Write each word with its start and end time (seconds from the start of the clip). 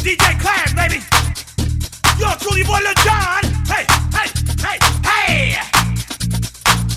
DJ 0.00 0.40
Clan, 0.40 0.74
baby. 0.74 1.04
You're 2.18 2.36
truly 2.40 2.64
boy 2.64 2.80
Lil 2.80 2.94
Jon. 3.04 3.44
Hey, 3.68 3.84
hey, 4.16 4.28
hey, 4.64 4.78
hey. 5.04 5.60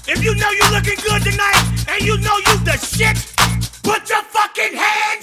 If 0.07 0.23
you 0.23 0.33
know 0.35 0.51
you're 0.51 0.71
looking 0.71 0.95
good 1.03 1.21
tonight 1.23 1.63
and 1.89 2.01
you 2.01 2.17
know 2.19 2.37
you 2.47 2.57
the 2.63 2.77
shit, 2.79 3.17
put 3.83 4.09
your 4.09 4.23
fucking 4.23 4.75
hands 4.75 5.22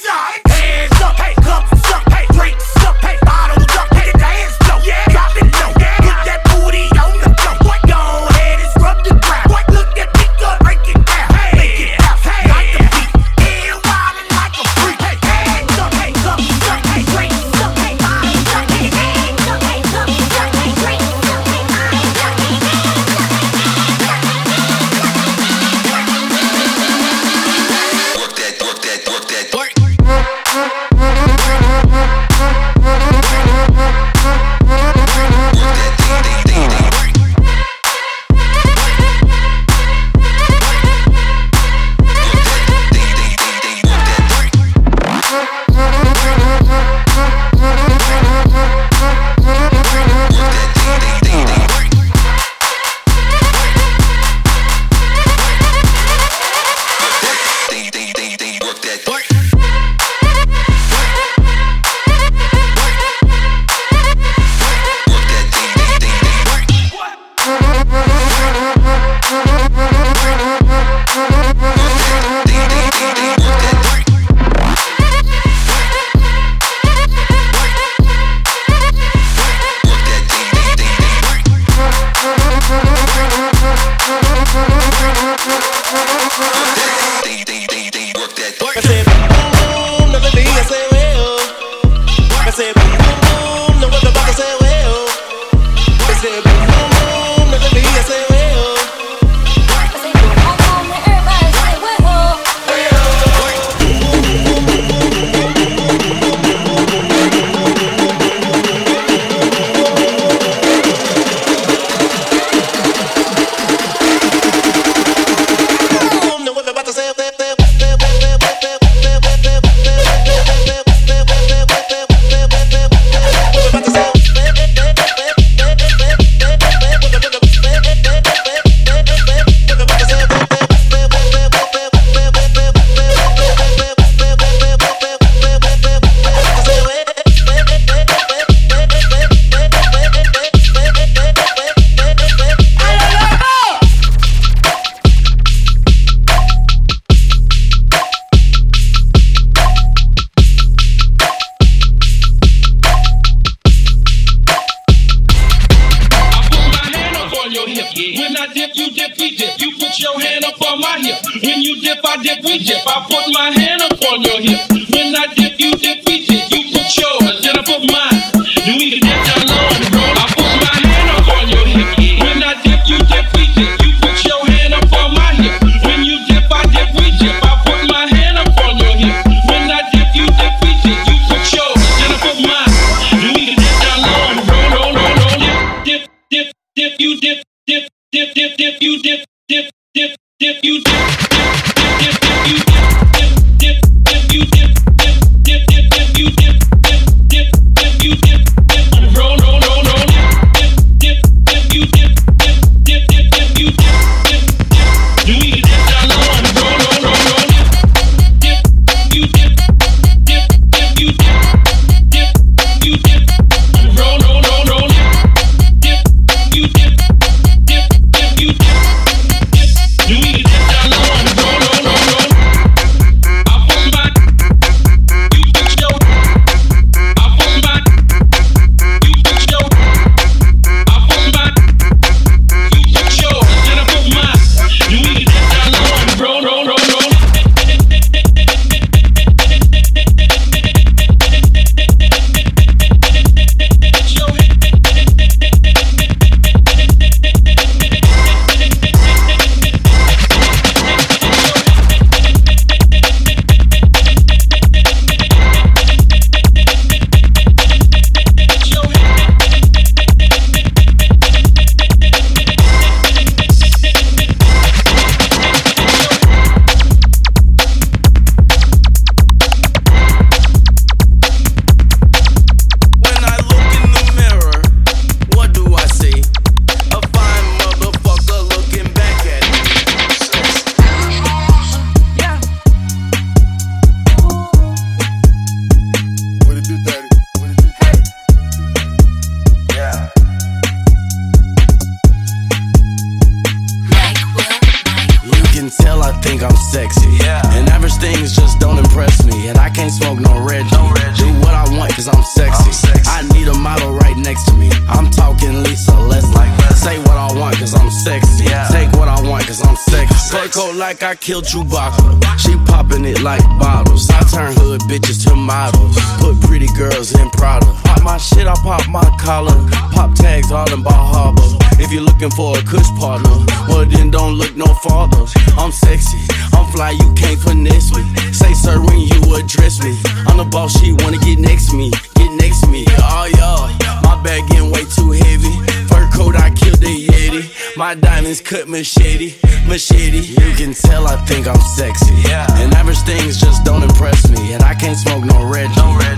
sexy. 310.61 310.79
Like 310.79 311.03
I 311.03 311.15
killed 311.15 311.45
Chewbacca. 311.45 312.39
She 312.39 312.57
popping 312.67 313.05
it 313.05 313.21
like 313.23 313.43
bottles. 313.59 314.09
I 314.11 314.21
turn 314.25 314.55
hood 314.55 314.81
bitches 314.83 315.27
to 315.27 315.37
models. 315.37 315.97
Put 316.19 316.41
pretty 316.41 316.69
girls 316.77 317.13
in 317.19 317.31
Prada. 317.31 317.67
Pop 317.85 318.03
my 318.03 318.19
shit, 318.19 318.47
I 318.47 318.55
pop 318.63 318.89
my 318.89 319.05
collar. 319.19 319.57
Pop 319.93 320.15
tags 320.15 320.51
all 320.51 320.71
in 320.73 320.83
Bal 320.83 320.93
Harbour. 320.93 321.43
If 321.79 321.93
you're 321.93 322.03
looking 322.03 322.31
for 322.31 322.59
a 322.59 322.63
cush 322.63 322.89
partner, 322.99 323.31
well 323.69 323.85
then 323.87 324.11
don't 324.11 324.35
look 324.35 324.57
no 324.57 324.67
farther. 324.85 325.25
I'm 325.57 325.73
sexy, 325.73 326.19
I'm 326.53 326.71
fly, 326.73 326.91
you 326.91 327.13
can't 327.15 327.41
finesse 327.41 327.93
me. 327.95 328.05
Say 328.33 328.53
sir 328.53 328.81
when 328.81 329.01
you 329.01 329.35
address 329.35 329.83
me. 329.83 329.97
I'm 330.29 330.37
the 330.37 330.45
boss, 330.45 330.79
she 330.79 330.93
wanna 330.93 331.19
get 331.19 331.39
next 331.39 331.71
to 331.71 331.77
me, 331.77 331.91
get 332.15 332.31
next 332.33 332.61
to 332.63 332.69
me. 332.69 332.85
Oh 332.99 333.27
yeah, 333.33 334.01
my 334.03 334.23
bag 334.23 334.47
getting 334.49 334.71
way 334.71 334.85
too 334.85 335.11
heavy. 335.13 335.53
Fur 335.89 336.09
coat, 336.13 336.37
I 336.37 336.51
killed 336.51 336.81
the 336.81 336.93
Yeti. 337.09 337.77
My 337.77 337.95
diamonds 337.95 338.43
cut 338.43 338.69
machete, 338.69 339.35
machete. 339.71 340.19
You 340.19 340.51
can 340.59 340.75
tell 340.75 341.07
I 341.07 341.15
think 341.31 341.47
I'm 341.47 341.61
sexy. 341.61 342.13
And 342.59 342.75
average 342.75 342.99
things 343.07 343.39
just 343.39 343.65
don't 343.65 343.83
impress 343.83 344.29
me. 344.29 344.53
And 344.53 344.63
I 344.63 344.75
can't 344.75 344.99
smoke 344.99 345.25
no 345.25 345.47
red. 345.47 345.71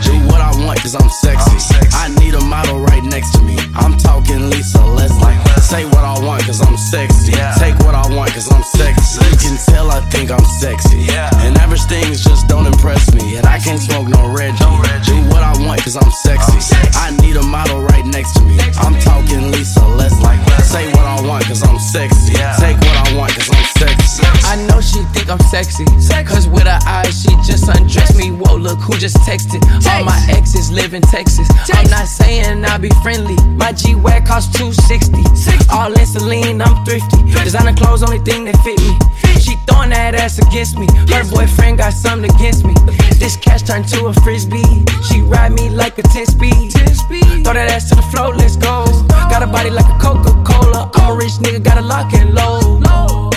Do 0.02 0.16
what 0.26 0.40
I 0.40 0.50
want, 0.64 0.80
cause 0.80 0.96
I'm 0.96 1.10
sexy. 1.10 1.52
I 1.92 2.08
need 2.18 2.32
a 2.32 2.40
model 2.40 2.80
right 2.80 3.04
next 3.04 3.32
to 3.36 3.42
me. 3.42 3.56
I'm 3.76 3.96
talking 3.98 4.48
Lisa 4.48 4.80
Leslie. 4.80 5.36
Say 5.60 5.84
what 5.84 6.02
I 6.02 6.18
want, 6.24 6.42
cause 6.44 6.60
I'm 6.66 6.76
sexy. 6.76 7.32
Take 7.60 7.76
what 7.84 7.94
I 7.94 8.08
want, 8.16 8.32
cause 8.32 8.50
I'm 8.50 8.64
sexy. 8.64 9.20
You 9.20 9.36
can 9.36 9.56
tell 9.68 9.90
I 9.90 10.00
think 10.08 10.30
I'm 10.30 10.44
sexy. 10.44 11.06
And 11.44 11.56
average 11.58 11.84
things 11.84 12.24
just 12.24 12.48
don't 12.48 12.66
impress 12.66 13.12
me. 13.14 13.36
And 13.36 13.46
I 13.46 13.58
can't 13.58 13.78
smoke 13.78 14.08
no 14.08 14.32
red. 14.32 14.56
Do 14.56 15.16
what 15.28 15.44
I 15.44 15.52
want, 15.60 15.82
cause 15.84 15.96
I'm 15.96 16.10
sexy. 16.24 16.56
I 16.96 17.14
need 17.20 17.36
a 17.36 17.42
model 17.42 17.82
right 17.82 18.06
next 18.06 18.32
to 18.36 18.42
me. 18.44 18.58
I'm 18.80 18.98
talking 19.00 19.52
Lisa 19.52 19.86
Leslie. 19.86 20.40
Say 20.64 20.88
what 20.96 21.04
I 21.04 21.20
want, 21.28 21.44
cause 21.44 21.62
I'm 21.62 21.78
sexy. 21.78 22.32
Take 22.32 22.80
what 22.80 22.96
I 22.96 23.16
want, 23.16 23.32
cause 23.42 23.56
I'm 23.56 23.64
sexy. 23.78 24.22
I 24.44 24.56
know 24.68 24.80
she 24.80 25.02
think 25.14 25.28
I'm 25.28 25.40
sexy. 25.50 25.84
Cause 26.24 26.48
with 26.48 26.64
her 26.64 26.78
eyes, 26.86 27.22
she 27.22 27.30
just 27.42 27.68
undressed 27.68 28.16
me. 28.16 28.30
Whoa, 28.30 28.56
look 28.56 28.78
who 28.78 28.96
just 28.96 29.16
texted. 29.18 29.62
All 29.90 30.04
my 30.04 30.18
exes 30.30 30.70
live 30.70 30.94
in 30.94 31.02
Texas. 31.02 31.48
I'm 31.72 31.88
not 31.90 32.06
saying 32.06 32.64
I'll 32.64 32.78
be 32.78 32.90
friendly. 33.02 33.36
My 33.56 33.72
G 33.72 33.94
Wag 33.94 34.26
costs 34.26 34.56
260. 34.56 35.22
All 35.70 35.92
in 35.92 36.06
Celine, 36.06 36.62
I'm 36.62 36.84
thrifty. 36.84 37.22
Designer 37.44 37.74
clothes, 37.74 38.02
only 38.02 38.18
thing 38.20 38.44
that 38.44 38.56
fit 38.62 38.78
me. 38.78 38.98
She 39.40 39.56
throwing 39.66 39.90
that 39.90 40.14
ass 40.14 40.38
against 40.38 40.78
me. 40.78 40.86
Her 41.10 41.24
boyfriend 41.28 41.78
got 41.78 41.92
something 41.92 42.30
against 42.34 42.64
me. 42.64 42.74
This 43.18 43.36
cash 43.36 43.62
turned 43.62 43.88
to 43.88 44.06
a 44.06 44.14
frisbee. 44.22 44.84
She 45.08 45.20
ride 45.22 45.52
me 45.52 45.68
like 45.70 45.98
a 45.98 46.02
10 46.02 46.26
speed. 46.26 46.72
Throw 46.72 47.54
that 47.54 47.70
ass 47.70 47.88
to 47.88 47.96
the 47.96 48.02
floor, 48.02 48.34
let's 48.34 48.56
go. 48.56 48.84
Got 49.30 49.42
a 49.42 49.46
body 49.46 49.70
like 49.70 49.86
a 49.86 49.98
Coca 49.98 50.32
Cola. 50.44 50.90
I'm 50.94 51.12
a 51.12 51.16
rich 51.16 51.32
nigga, 51.42 51.62
got 51.62 51.78
a 51.78 51.82
lock 51.82 52.12
and 52.14 52.34
load. 52.34 53.31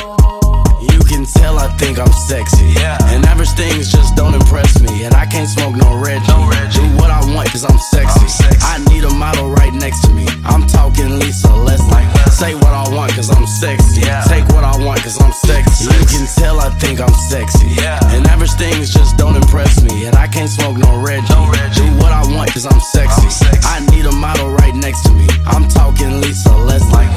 Think 1.78 2.00
I'm 2.00 2.12
sexy. 2.12 2.76
And 2.80 3.26
average 3.26 3.52
things 3.52 3.92
just 3.92 4.16
don't 4.16 4.34
impress 4.34 4.82
me. 4.82 5.04
And 5.04 5.14
I 5.14 5.26
can't 5.26 5.48
smoke 5.48 5.76
no 5.76 6.00
red. 6.00 6.22
Do 6.72 6.82
what 6.98 7.12
I 7.12 7.22
want, 7.34 7.50
cause 7.50 7.64
I'm 7.64 7.78
sexy. 7.78 8.28
I 8.62 8.84
need 8.90 9.04
a 9.04 9.14
model 9.14 9.50
right 9.50 9.74
next 9.74 10.02
to 10.06 10.12
me. 10.12 10.28
I'm 10.46 10.66
talking 10.68 11.20
Lisa 11.20 11.54
Leslie. 11.54 12.06
Say 12.32 12.56
what 12.56 12.74
I 12.74 12.88
want, 12.94 13.14
cause 13.14 13.30
I'm 13.30 13.48
sexy. 13.48 14.02
Take 14.28 14.48
what 14.50 14.64
I 14.64 14.76
want, 14.84 15.02
cause 15.02 15.22
I'm 15.22 15.32
sexy. 15.32 15.86
You 15.86 16.06
can 16.08 16.28
tell 16.36 16.60
I 16.60 16.70
think 16.80 17.00
I'm 17.00 17.14
sexy. 17.30 17.78
And 17.80 18.26
average 18.28 18.54
things 18.54 18.94
just 18.94 19.18
don't 19.18 19.36
impress 19.36 19.82
me. 19.84 20.06
And 20.06 20.16
I 20.16 20.28
can't 20.28 20.50
smoke 20.50 20.78
no 20.78 21.02
red. 21.02 21.24
Do 21.28 21.86
what 22.00 22.12
I 22.12 22.24
want, 22.36 22.52
cause 22.52 22.66
I'm 22.66 22.80
sexy. 22.80 23.28
I 23.64 23.80
need 23.92 24.06
a 24.06 24.12
model 24.12 24.50
right 24.52 24.76
next 24.76 25.04
to 25.04 25.12
me. 25.14 25.28
I'm 25.46 25.68
talking 25.68 26.22
Lisa 26.22 26.56
Leslie. 26.56 26.92
Say 26.92 27.15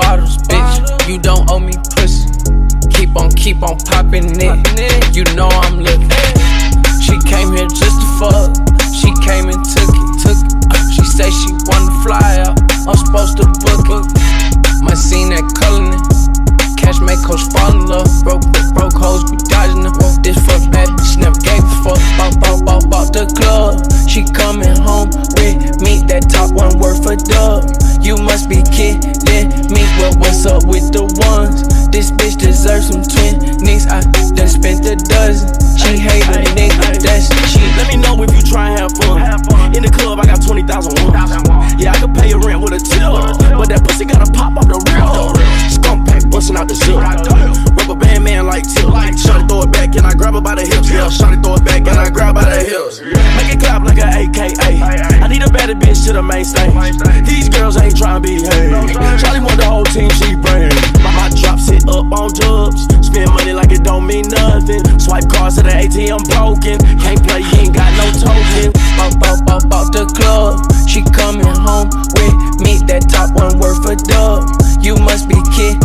bottles, 0.00 0.38
bitch. 0.48 1.08
You 1.08 1.18
don't 1.18 1.50
owe 1.50 1.60
me 1.60 1.74
pussy. 1.94 2.28
Keep 2.90 3.16
on, 3.16 3.30
keep 3.32 3.62
on 3.62 3.76
popping 3.78 4.32
it. 4.40 5.16
You 5.16 5.24
know 5.36 5.48
I'm 5.48 5.80
looking. 5.80 6.10
She 7.04 7.16
came 7.28 7.52
here 7.52 7.68
just 7.68 7.96
to 8.00 8.06
fuck. 8.18 8.50
She 8.92 9.12
came 9.24 9.48
and 9.52 9.60
took 9.64 9.90
it, 9.92 10.08
took 10.24 10.40
it. 10.40 10.52
She 10.94 11.04
say 11.04 11.30
she 11.30 11.52
wanna 11.68 11.92
fly 12.02 12.44
out. 12.46 12.56
I'm 12.88 12.96
supposed 12.96 13.36
to 13.38 13.46
book 13.64 13.86
it. 13.88 14.06
My 14.82 14.94
scene 14.94 15.30
that 15.30 15.44
coloring 15.56 15.94
it. 15.94 16.19
Cash 16.80 17.00
make 17.00 17.20
hoes 17.20 17.44
fall 17.52 17.72
in 17.76 17.86
love. 17.86 18.08
Broke, 18.24 18.42
broke 18.72 18.96
hoes 18.96 19.28
be 19.30 19.36
dodging 19.36 19.84
them. 19.84 19.92
This 20.24 20.40
fuck 20.48 20.64
bad 20.72 20.88
bitch 20.88 21.20
never 21.20 21.38
gave 21.38 21.60
a 21.60 21.76
fuck. 21.84 22.00
Bought, 22.16 22.40
bought, 22.40 22.64
bought, 22.64 22.84
bought 22.90 23.12
the 23.12 23.28
club. 23.36 23.84
She 24.08 24.24
coming 24.24 24.76
home 24.80 25.12
with 25.36 25.80
me. 25.84 26.00
That 26.08 26.32
top 26.32 26.52
one 26.56 26.78
worth 26.80 27.04
a 27.04 27.16
dub. 27.16 27.68
You 28.02 28.16
must 28.16 28.48
be 28.48 28.64
kidding 28.64 29.52
me. 29.68 29.82
Well, 30.00 30.16
what's 30.18 30.46
up 30.46 30.64
with 30.64 30.90
the 30.92 31.04
ones? 31.20 31.79
This 31.90 32.10
bitch 32.10 32.38
deserves 32.38 32.86
some 32.88 33.02
twenties. 33.02 33.86
I 33.86 34.00
done 34.34 34.48
spent 34.48 34.86
a 34.86 34.94
dozen. 34.94 35.50
She 35.76 35.98
hate 35.98 36.22
a 36.30 36.46
nigga 36.54 37.02
that's 37.02 37.28
cheap. 37.50 37.66
Let 37.76 37.88
me 37.88 37.96
know 37.96 38.14
if 38.22 38.30
you 38.30 38.42
try 38.42 38.70
and 38.70 38.78
have 38.78 38.92
fun. 38.94 39.74
In 39.74 39.82
the 39.82 39.90
club, 39.90 40.18
I 40.20 40.26
got 40.26 40.42
20,000 40.42 40.70
ones. 41.02 41.74
Yeah, 41.82 41.92
I 41.92 42.00
could 42.00 42.14
pay 42.14 42.28
your 42.30 42.40
rent 42.40 42.60
with 42.62 42.74
a 42.74 42.78
tip. 42.78 43.02
But 43.58 43.68
that 43.68 43.82
pussy 43.82 44.04
gotta 44.04 44.30
pop 44.30 44.56
off 44.56 44.68
the 44.70 44.78
real. 44.86 45.34
Skunk 45.66 46.06
pack 46.06 46.22
busting 46.30 46.56
out 46.56 46.68
the 46.68 46.74
zip. 46.74 46.94
Rubber 46.94 47.98
band 47.98 48.22
man 48.22 48.46
like 48.46 48.62
tip. 48.62 48.86
Shawty 48.86 49.48
throw 49.48 49.62
it 49.62 49.72
back 49.72 49.96
and 49.96 50.06
I 50.06 50.14
grab 50.14 50.34
her 50.34 50.40
by 50.40 50.54
the 50.54 50.62
hips. 50.62 50.90
Yeah, 50.90 51.10
shawty 51.10 51.42
throw 51.42 51.58
it 51.58 51.64
back 51.64 51.82
and 51.90 51.98
I 51.98 52.10
grab 52.10 52.34
by 52.34 52.46
the 52.46 52.62
hips. 52.62 53.02
Make 53.02 53.56
it 53.56 53.60
clap 53.60 53.82
like 53.82 53.98
an 53.98 54.14
AKA. 54.14 54.78
I 54.78 55.26
need 55.26 55.42
a 55.42 55.50
better 55.50 55.74
bitch 55.74 56.06
to 56.06 56.12
the 56.12 56.22
main 56.22 56.44
stage. 56.44 56.70
These 57.26 57.48
girls 57.48 57.76
ain't 57.76 57.96
trying 57.96 58.22
to 58.22 58.22
behave. 58.22 58.94
Charlie 59.18 59.42
want 59.42 59.58
the 59.58 59.66
whole 59.66 59.84
team 59.90 60.10
she 60.22 60.36
bring. 60.38 60.70
My, 61.02 61.10
my 61.10 61.26
drops 61.30 61.38
hit 61.38 61.38
up 61.38 61.39
on. 62.20 62.76
Spend 63.02 63.30
money 63.32 63.52
like 63.52 63.72
it 63.72 63.82
don't 63.82 64.06
mean 64.06 64.28
nothing. 64.28 64.84
Swipe 65.00 65.28
cards 65.28 65.56
to 65.56 65.62
the 65.62 65.72
ATM 65.72 66.20
broken. 66.28 66.76
Can't 67.00 67.22
play, 67.24 67.40
you 67.40 67.64
ain't 67.64 67.74
got 67.74 67.88
no 67.96 68.06
token. 68.12 68.72
Bought, 69.00 69.16
bought, 69.16 69.40
bought, 69.46 69.64
bought 69.70 69.88
the 69.92 70.04
club. 70.12 70.60
She 70.84 71.00
coming 71.16 71.48
home 71.48 71.88
with 72.20 72.60
me. 72.60 72.76
That 72.84 73.08
top 73.08 73.32
one 73.32 73.56
worth 73.58 73.86
a 73.88 73.96
dub. 73.96 74.44
You 74.84 74.96
must 75.00 75.28
be 75.28 75.38
kidding 75.56 75.80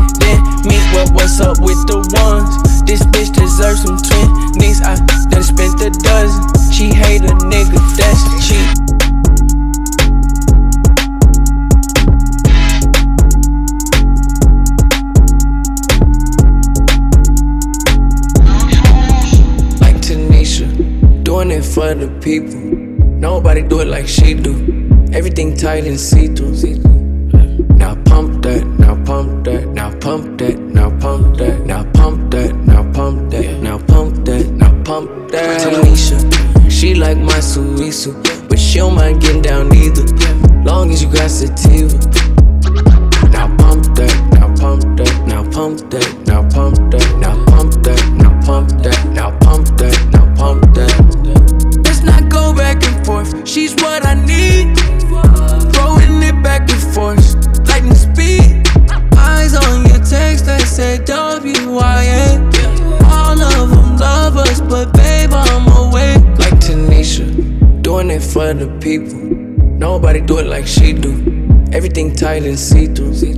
me. 0.67 0.75
Well, 0.91 1.07
what's 1.15 1.39
up 1.39 1.59
with 1.59 1.79
the 1.87 2.03
ones? 2.11 2.83
This 2.83 3.03
bitch 3.15 3.31
deserves 3.31 3.83
some 3.83 3.97
twenties. 3.97 4.81
I 4.81 4.99
done 5.31 5.43
spent 5.43 5.79
a 5.81 5.89
dozen. 5.89 6.43
She 6.71 6.91
hate 6.91 7.23
a 7.23 7.35
nigga 7.47 7.79
that's 7.95 8.23
cheap. 8.43 8.84
Doing 21.45 21.59
it 21.59 21.65
for 21.65 21.93
the 21.93 22.07
people. 22.21 22.59
Nobody 23.19 23.61
do 23.61 23.79
it 23.79 23.87
like 23.87 24.07
she 24.07 24.33
do. 24.33 24.53
Everything 25.13 25.55
tight 25.55 25.85
and 25.85 25.99
see 25.99 26.27
through. 26.27 26.53
Now 27.77 27.95
pump 28.05 28.41
that, 28.43 28.65
now 28.79 28.95
pump 29.05 29.45
that, 29.45 29.67
now 29.67 29.91
pump 29.99 30.37
that, 30.39 30.57
now 30.59 30.89
pump 30.99 31.37
that, 31.37 31.65
now 31.65 31.83
pump 31.93 32.31
that, 32.31 32.55
now 32.55 32.91
pump 32.93 33.31
that, 33.31 33.61
now 33.61 33.77
pump 33.79 34.25
that, 34.25 34.47
now 34.47 34.83
pump 34.83 35.31
that. 35.31 35.61
Tanisha, 35.61 36.71
she 36.71 36.95
like 36.95 37.17
my 37.17 37.39
suisu, 37.39 38.13
but 38.49 38.59
she 38.59 38.79
don't 38.79 38.95
mind 38.95 39.21
getting 39.21 39.41
down 39.41 39.73
either. 39.75 40.05
Long 40.63 40.91
as 40.91 41.03
you 41.03 41.11
got 41.11 41.29
sativa. 41.29 41.97
Now 41.97 42.24
people. 68.85 69.19
Nobody 69.79 70.21
do 70.21 70.37
it 70.37 70.45
like 70.45 70.67
she 70.67 70.93
do. 70.93 71.11
Everything 71.73 72.15
tight 72.15 72.43
and 72.43 72.57
see-through. 72.57 73.33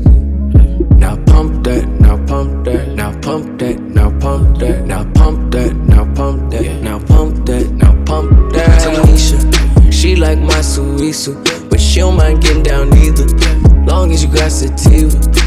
Now 0.99 1.15
pump 1.23 1.63
that, 1.63 1.87
now 2.01 2.17
pump 2.25 2.65
that, 2.65 2.89
now 2.89 3.17
pump 3.21 3.57
that, 3.59 3.79
now 3.79 4.09
pump 4.19 4.59
that, 4.59 4.85
now 4.85 5.05
pump 5.13 5.53
that, 5.53 5.73
now 5.73 6.03
pump 6.13 6.51
that, 6.51 6.81
now 6.81 6.99
pump 6.99 7.45
that, 7.45 7.71
now 7.71 7.93
pump 8.03 8.51
that. 8.51 8.81
Tanisha, 8.83 9.93
she 9.93 10.17
like 10.17 10.37
my 10.39 10.59
suisu, 10.59 11.31
but 11.69 11.79
she 11.79 12.01
don't 12.01 12.17
mind 12.17 12.41
getting 12.41 12.63
down 12.63 12.93
either. 12.97 13.25
Long 13.85 14.11
as 14.11 14.21
you 14.21 14.29
got 14.29 14.51
sativa. 14.51 15.46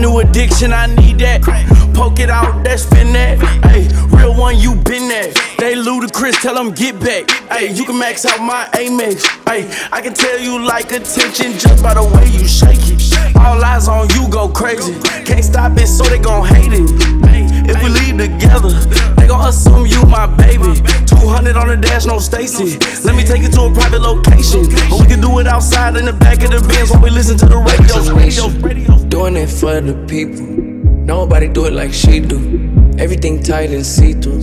New 0.00 0.18
addiction, 0.20 0.72
I 0.72 0.86
need 0.86 1.18
that. 1.18 1.42
Poke 1.94 2.20
it 2.20 2.30
out, 2.30 2.64
that's 2.64 2.82
spin 2.82 3.12
that. 3.12 3.38
Hey, 3.64 3.88
real 4.16 4.34
one, 4.34 4.58
you 4.58 4.74
been 4.74 5.08
there. 5.08 5.32
They 5.58 5.74
ludicrous, 5.76 6.40
tell 6.40 6.54
them 6.54 6.72
get 6.72 6.98
back. 6.98 7.30
Hey, 7.50 7.72
you 7.72 7.84
can 7.84 7.98
max 7.98 8.24
out 8.24 8.40
my 8.40 8.66
Amex. 8.72 9.26
Hey, 9.48 9.68
I 9.92 10.00
can 10.00 10.14
tell 10.14 10.38
you 10.38 10.64
like 10.64 10.92
attention 10.92 11.58
just 11.58 11.82
by 11.82 11.94
the 11.94 12.02
way 12.02 12.26
you 12.30 12.48
shake 12.48 12.80
it. 12.88 13.36
All 13.36 13.62
eyes 13.62 13.88
on 13.88 14.08
you 14.10 14.28
go 14.28 14.48
crazy. 14.48 14.98
Can't 15.24 15.44
stop 15.44 15.76
it, 15.76 15.86
so 15.86 16.04
they 16.04 16.18
gon' 16.18 16.46
hate 16.46 16.72
it. 16.72 16.88
If 17.70 17.82
we 17.84 17.90
leave 17.90 18.18
together, 18.18 18.72
they 19.14 19.28
gon' 19.28 19.48
assume 19.48 19.86
you 19.86 20.02
my 20.06 20.26
baby. 20.26 20.80
200 21.06 21.56
on 21.56 21.68
the 21.68 21.76
dash, 21.76 22.06
no 22.06 22.18
Stacy. 22.18 22.78
Let 23.04 23.14
me 23.14 23.22
take 23.24 23.42
you 23.42 23.50
to 23.50 23.62
a 23.62 23.72
private 23.72 24.00
location. 24.00 24.66
Or 24.90 25.00
we 25.00 25.06
can 25.06 25.20
do 25.20 25.38
it 25.38 25.46
outside 25.46 25.96
in 25.96 26.06
the 26.06 26.12
back 26.12 26.42
of 26.42 26.50
the 26.50 26.60
Benz 26.66 26.90
while 26.90 27.02
we 27.02 27.10
listen 27.10 27.36
to 27.38 27.46
the 27.46 27.58
radio. 27.58 28.79
Doing 29.20 29.36
it 29.36 29.50
for 29.50 29.82
the 29.82 29.92
people. 30.08 30.46
Nobody 31.04 31.46
do 31.46 31.66
it 31.66 31.74
like 31.74 31.92
she 31.92 32.20
do. 32.20 32.38
Everything 32.98 33.42
tight 33.42 33.68
and 33.70 33.84
see-through. 33.84 34.40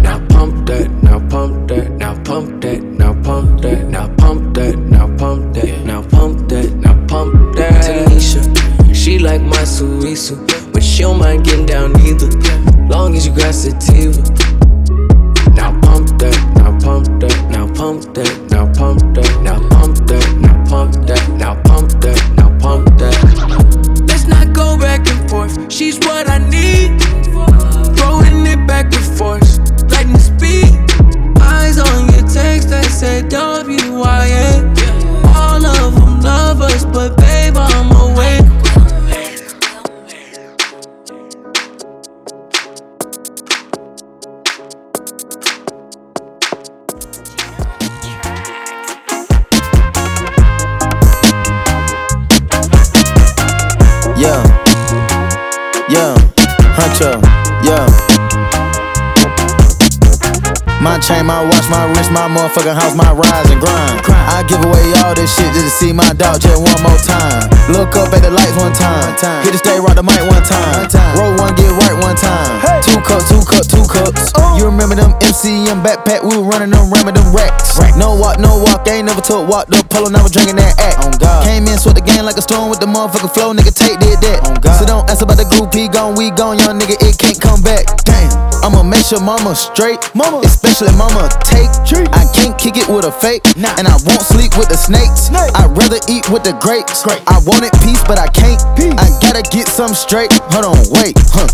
Now 0.00 0.24
pump 0.28 0.64
that, 0.68 0.88
now 1.02 1.18
pump 1.28 1.66
that, 1.66 1.90
now 1.90 2.14
pump 2.22 2.60
that, 2.62 2.80
now 2.84 3.20
pump 3.20 3.60
that, 3.62 3.88
now 3.88 4.14
pump 4.14 4.54
that, 4.54 4.78
now 4.78 5.08
pump 5.16 5.54
that, 5.54 5.84
now 5.84 6.02
pump 6.02 6.48
that, 6.50 6.70
now 6.76 7.06
pump 7.08 7.56
that. 7.56 7.82
Tanisha, 7.82 8.94
she 8.94 9.18
like 9.18 9.42
my 9.42 9.64
suisu, 9.64 10.36
but 10.72 10.80
she 10.80 11.02
don't 11.02 11.18
mind 11.18 11.44
getting 11.44 11.66
down 11.66 12.00
either. 12.02 12.30
Long 12.86 13.16
as 13.16 13.26
you 13.26 13.34
got 13.34 13.52
sativa. 13.52 14.22
My 60.88 60.96
chain, 60.96 61.28
my 61.28 61.44
watch, 61.44 61.68
my 61.68 61.84
wrist, 61.92 62.08
my 62.16 62.32
motherfucking 62.32 62.72
house, 62.72 62.96
my 62.96 63.12
rise 63.12 63.44
and 63.52 63.60
grind. 63.60 64.00
I 64.08 64.40
give 64.48 64.64
away 64.64 64.88
all 65.04 65.12
this 65.12 65.28
shit 65.28 65.52
just 65.52 65.68
to 65.68 65.72
see 65.76 65.92
my 65.92 66.16
dog 66.16 66.40
just 66.40 66.56
one 66.64 66.80
more 66.80 66.96
time. 67.04 67.44
Look 67.68 67.92
up 67.92 68.08
at 68.16 68.24
the 68.24 68.32
lights 68.32 68.56
one 68.56 68.72
time. 68.72 69.12
Hit 69.44 69.52
the 69.52 69.60
stage, 69.60 69.84
rock 69.84 70.00
the 70.00 70.02
mic 70.02 70.16
one 70.24 70.40
time. 70.48 70.88
Roll 71.12 71.36
one, 71.36 71.52
get 71.60 71.68
right 71.76 71.92
one 72.00 72.16
time. 72.16 72.80
Two 72.80 72.96
cups, 73.04 73.28
two 73.28 73.44
cups, 73.44 73.68
two 73.68 73.84
cups. 73.84 74.32
You 74.56 74.64
remember 74.64 74.96
them 74.96 75.12
MCM 75.20 75.84
backpack? 75.84 76.24
We 76.24 76.40
were 76.40 76.48
running 76.48 76.72
them, 76.72 76.88
ramming 76.88 77.20
them 77.20 77.36
racks. 77.36 77.76
No 78.00 78.16
walk, 78.16 78.40
no 78.40 78.56
walk. 78.56 78.88
Ain't 78.88 79.12
never 79.12 79.20
took 79.20 79.44
walk 79.44 79.68
the 79.68 79.84
polo, 79.92 80.08
never 80.08 80.32
drinking 80.32 80.56
that 80.56 80.72
act. 80.80 81.20
Came 81.44 81.68
in, 81.68 81.76
sweat 81.76 82.00
the 82.00 82.04
game 82.04 82.24
like 82.24 82.40
a 82.40 82.42
storm 82.42 82.72
with 82.72 82.80
the 82.80 82.88
motherfucking 82.88 83.36
flow. 83.36 83.52
Nigga, 83.52 83.76
take 83.76 84.00
did 84.00 84.24
that. 84.24 84.40
So 84.80 84.88
don't 84.88 85.04
ask 85.12 85.20
about 85.20 85.36
the 85.36 85.44
group, 85.52 85.68
he 85.76 85.84
gone, 85.84 86.16
we 86.16 86.32
gone, 86.32 86.56
young 86.56 86.80
nigga, 86.80 86.96
it 87.04 87.20
can't 87.20 87.36
come 87.36 87.60
back. 87.60 87.84
I'ma 88.68 88.84
make 88.84 89.00
sure 89.00 89.16
mama 89.16 89.56
straight, 89.56 89.96
mama, 90.12 90.44
especially 90.44 90.92
mama 90.92 91.32
take. 91.40 91.72
I 92.12 92.28
can't 92.36 92.52
kick 92.60 92.76
it 92.76 92.84
with 92.84 93.08
a 93.08 93.12
fake, 93.16 93.40
and 93.56 93.88
I 93.88 93.96
won't 94.04 94.20
sleep 94.20 94.60
with 94.60 94.68
the 94.68 94.76
snakes. 94.76 95.32
I'd 95.32 95.72
rather 95.72 95.96
eat 96.04 96.28
with 96.28 96.44
the 96.44 96.52
grapes. 96.60 97.00
I 97.08 97.40
wanted 97.48 97.72
peace, 97.80 98.04
but 98.04 98.20
I 98.20 98.28
can't. 98.28 98.60
I 99.00 99.08
gotta 99.24 99.40
get 99.40 99.72
some 99.72 99.96
straight. 99.96 100.36
Hold 100.52 100.68
on, 100.68 100.76
wait, 100.92 101.16
huh? 101.32 101.48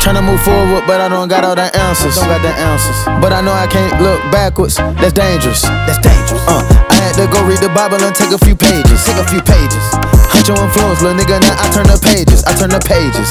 Tryna 0.00 0.24
move 0.24 0.40
forward, 0.40 0.88
but 0.88 1.04
I 1.04 1.12
don't 1.12 1.28
got 1.28 1.44
all 1.44 1.52
the 1.52 1.68
answers. 1.76 2.16
Don't 2.16 2.32
got 2.32 2.40
the 2.40 2.56
answers. 2.56 2.96
But 3.20 3.36
I 3.36 3.44
know 3.44 3.52
I 3.52 3.68
can't 3.68 4.00
look 4.00 4.24
backwards. 4.32 4.80
That's 4.80 5.12
dangerous. 5.12 5.60
That's 5.84 6.00
dangerous. 6.00 6.40
Uh, 6.48 6.64
I 6.88 6.96
had 7.04 7.20
to 7.20 7.28
go 7.28 7.44
read 7.44 7.60
the 7.60 7.68
Bible 7.76 8.00
and 8.00 8.16
take 8.16 8.32
a 8.32 8.40
few 8.40 8.56
pages. 8.56 9.04
Take 9.04 9.20
a 9.20 9.28
few 9.28 9.44
pages. 9.44 9.84
Hunt 10.32 10.48
your 10.48 10.56
influence, 10.56 11.04
little 11.04 11.20
nigga. 11.20 11.36
Now 11.44 11.52
I 11.60 11.68
turn 11.68 11.84
the 11.84 12.00
pages. 12.00 12.48
I 12.48 12.56
turn 12.56 12.72
the 12.72 12.80
pages. 12.80 13.28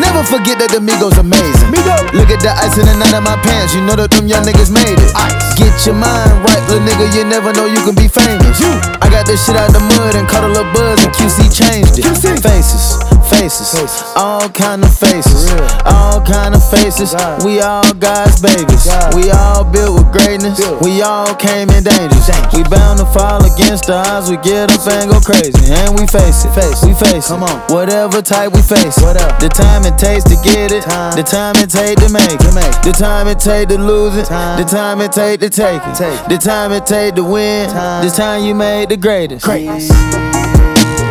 Never 0.00 0.24
forget 0.24 0.56
that 0.58 0.72
the 0.72 0.80
Migos 0.80 1.20
amazing. 1.20 1.68
Look 2.16 2.32
at 2.32 2.40
the 2.40 2.52
ice 2.52 2.80
in 2.80 2.88
the 2.88 2.96
night 2.96 3.12
of 3.12 3.24
my 3.24 3.36
pants. 3.44 3.74
You 3.76 3.84
know 3.84 3.96
that 3.96 4.08
them 4.10 4.26
young 4.26 4.44
niggas 4.44 4.72
made 4.72 4.96
it. 4.96 5.12
Get 5.60 5.72
your 5.84 5.94
mind 5.94 6.32
right, 6.48 6.62
little 6.68 6.80
nigga. 6.80 7.12
You 7.12 7.28
never 7.28 7.52
know 7.52 7.66
you 7.68 7.80
can 7.84 7.94
be 7.94 8.08
famous. 8.08 8.56
You. 8.56 8.72
I 9.04 9.12
got 9.12 9.28
this 9.28 9.44
shit 9.44 9.56
out 9.56 9.72
the 9.72 9.80
mud 9.84 10.16
and 10.16 10.24
caught 10.28 10.44
a 10.44 10.48
little 10.48 10.70
buzz 10.72 11.04
and 11.04 11.12
QC 11.12 11.52
changed 11.52 12.00
it. 12.00 12.08
Faces, 12.40 12.96
faces, 13.32 13.72
all 14.16 14.48
kind 14.48 14.84
of 14.84 14.92
faces, 14.96 15.50
all 15.86 16.20
kind 16.20 16.54
of 16.54 16.62
faces. 16.70 17.14
We 17.44 17.60
all 17.60 17.92
God's 17.94 18.40
babies. 18.40 18.86
We 19.14 19.30
all 19.30 19.64
built 19.64 19.98
with 19.98 20.12
greatness. 20.12 20.60
We 20.80 21.02
all 21.02 21.34
came 21.34 21.70
in 21.70 21.84
dangers. 21.84 22.28
We 22.52 22.62
bound 22.64 22.98
to 23.00 23.06
fall 23.06 23.40
against 23.44 23.86
the 23.86 23.94
odds. 23.94 24.30
We 24.30 24.36
get 24.38 24.70
up 24.70 24.86
and 24.86 25.10
go 25.10 25.20
crazy, 25.20 25.72
and 25.72 25.98
we 25.98 26.06
face 26.06 26.44
it. 26.44 26.52
We 26.84 26.94
face 26.94 27.30
it. 27.30 27.40
On. 27.40 27.60
Whatever 27.72 28.22
type 28.22 28.52
we 28.52 28.62
face 28.62 28.98
it. 28.98 29.16
The 29.40 29.48
time 29.48 29.84
it 29.84 29.98
takes 29.98 30.24
to 30.24 30.36
get 30.44 30.72
it. 30.72 30.84
The 30.84 31.24
time 31.24 31.56
it 31.56 31.70
take 31.70 31.98
to 31.98 32.12
make 32.12 32.30
it. 32.30 32.84
The 32.84 32.92
time 32.92 33.28
it 33.28 33.38
take 33.40 33.68
to 33.68 33.78
lose 33.78 34.16
it. 34.16 34.28
The 34.28 34.66
time 34.68 35.00
it 35.00 35.12
take 35.12 35.40
to 35.40 35.48
take 35.48 35.82
it. 35.82 36.28
The 36.28 36.38
time 36.38 36.72
it 36.72 36.86
take 36.86 37.14
to 37.16 37.24
win. 37.24 37.68
This 38.02 38.16
time 38.16 38.44
you 38.44 38.54
made 38.54 38.90
the 38.90 38.96
greatest. 38.96 39.46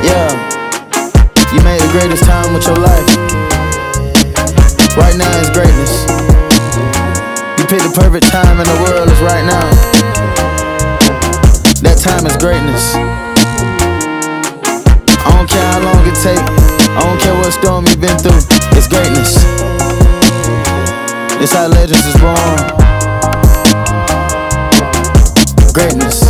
Yeah. 0.03 0.60
You 1.51 1.59
made 1.67 1.81
the 1.83 1.91
greatest 1.91 2.23
time 2.23 2.53
with 2.53 2.63
your 2.63 2.79
life. 2.79 3.07
Right 4.95 5.15
now 5.19 5.27
is 5.43 5.49
greatness. 5.51 6.07
You 7.59 7.67
picked 7.67 7.83
the 7.83 7.91
perfect 7.91 8.31
time 8.31 8.55
in 8.55 8.63
the 8.63 8.79
world, 8.87 9.11
is 9.11 9.19
right 9.19 9.43
now. 9.43 9.67
That 11.83 11.99
time 11.99 12.25
is 12.25 12.37
greatness. 12.39 12.95
I 15.19 15.29
don't 15.35 15.49
care 15.51 15.67
how 15.75 15.83
long 15.83 16.07
it 16.07 16.15
take. 16.23 16.39
I 16.95 17.03
don't 17.03 17.19
care 17.19 17.35
what 17.35 17.51
storm 17.51 17.83
you've 17.83 17.99
been 17.99 18.17
through. 18.17 18.39
It's 18.79 18.87
greatness. 18.87 19.35
It's 21.43 21.51
how 21.51 21.67
legends 21.67 22.07
is 22.07 22.15
born. 22.15 22.63
Greatness. 25.75 26.23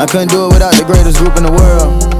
I 0.00 0.06
couldn't 0.08 0.30
do 0.30 0.46
it 0.46 0.52
without 0.54 0.72
the 0.76 0.84
greatest 0.86 1.18
group 1.18 1.36
in 1.36 1.42
the 1.42 1.52
world. 1.52 2.13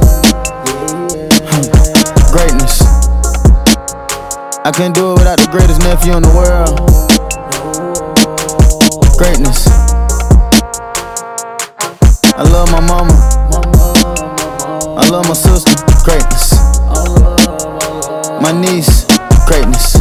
I 4.67 4.73
couldn't 4.73 4.95
do 4.95 5.13
it 5.13 5.19
without 5.19 5.39
the 5.39 5.49
greatest 5.53 5.83
nephew 5.83 6.17
in 6.17 6.23
the 6.23 6.33
world. 6.33 6.81
Greatness. 9.19 9.69
I 12.33 12.43
love 12.49 12.73
my 12.73 12.81
mama. 12.81 13.13
I 14.97 15.07
love 15.11 15.29
my 15.29 15.35
sister. 15.35 15.77
Greatness. 16.03 16.57
My 18.41 18.53
niece. 18.57 19.05
Greatness. 19.45 20.01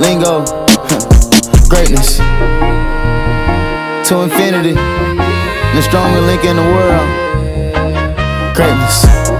Lingo. 0.00 0.40
Greatness. 1.68 2.16
To 4.08 4.22
infinity. 4.22 4.72
The 4.72 5.82
strongest 5.82 6.24
link 6.24 6.44
in 6.44 6.56
the 6.56 6.62
world. 6.64 7.08
Greatness. 8.56 9.33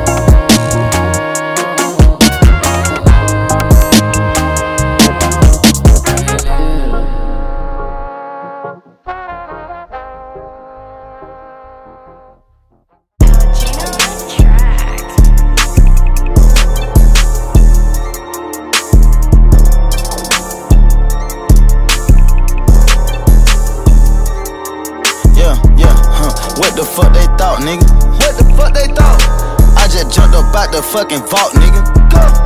Up 30.96 31.00
out 31.00 31.08
the 31.08 31.18
fucking 31.18 31.26
vault, 31.28 31.52
nigga. 31.54 31.82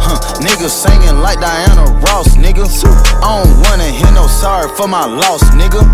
Huh, 0.01 0.19
niggas 0.41 0.71
singing 0.71 1.21
like 1.21 1.41
Diana 1.41 1.85
Ross, 2.01 2.37
nigga. 2.37 2.65
I 3.23 3.45
don't 3.45 3.61
wanna 3.63 3.85
hear 3.85 4.11
no 4.13 4.27
sorry 4.27 4.69
for 4.77 4.89
my 4.89 5.05
loss, 5.05 5.43
nigga. 5.53 5.85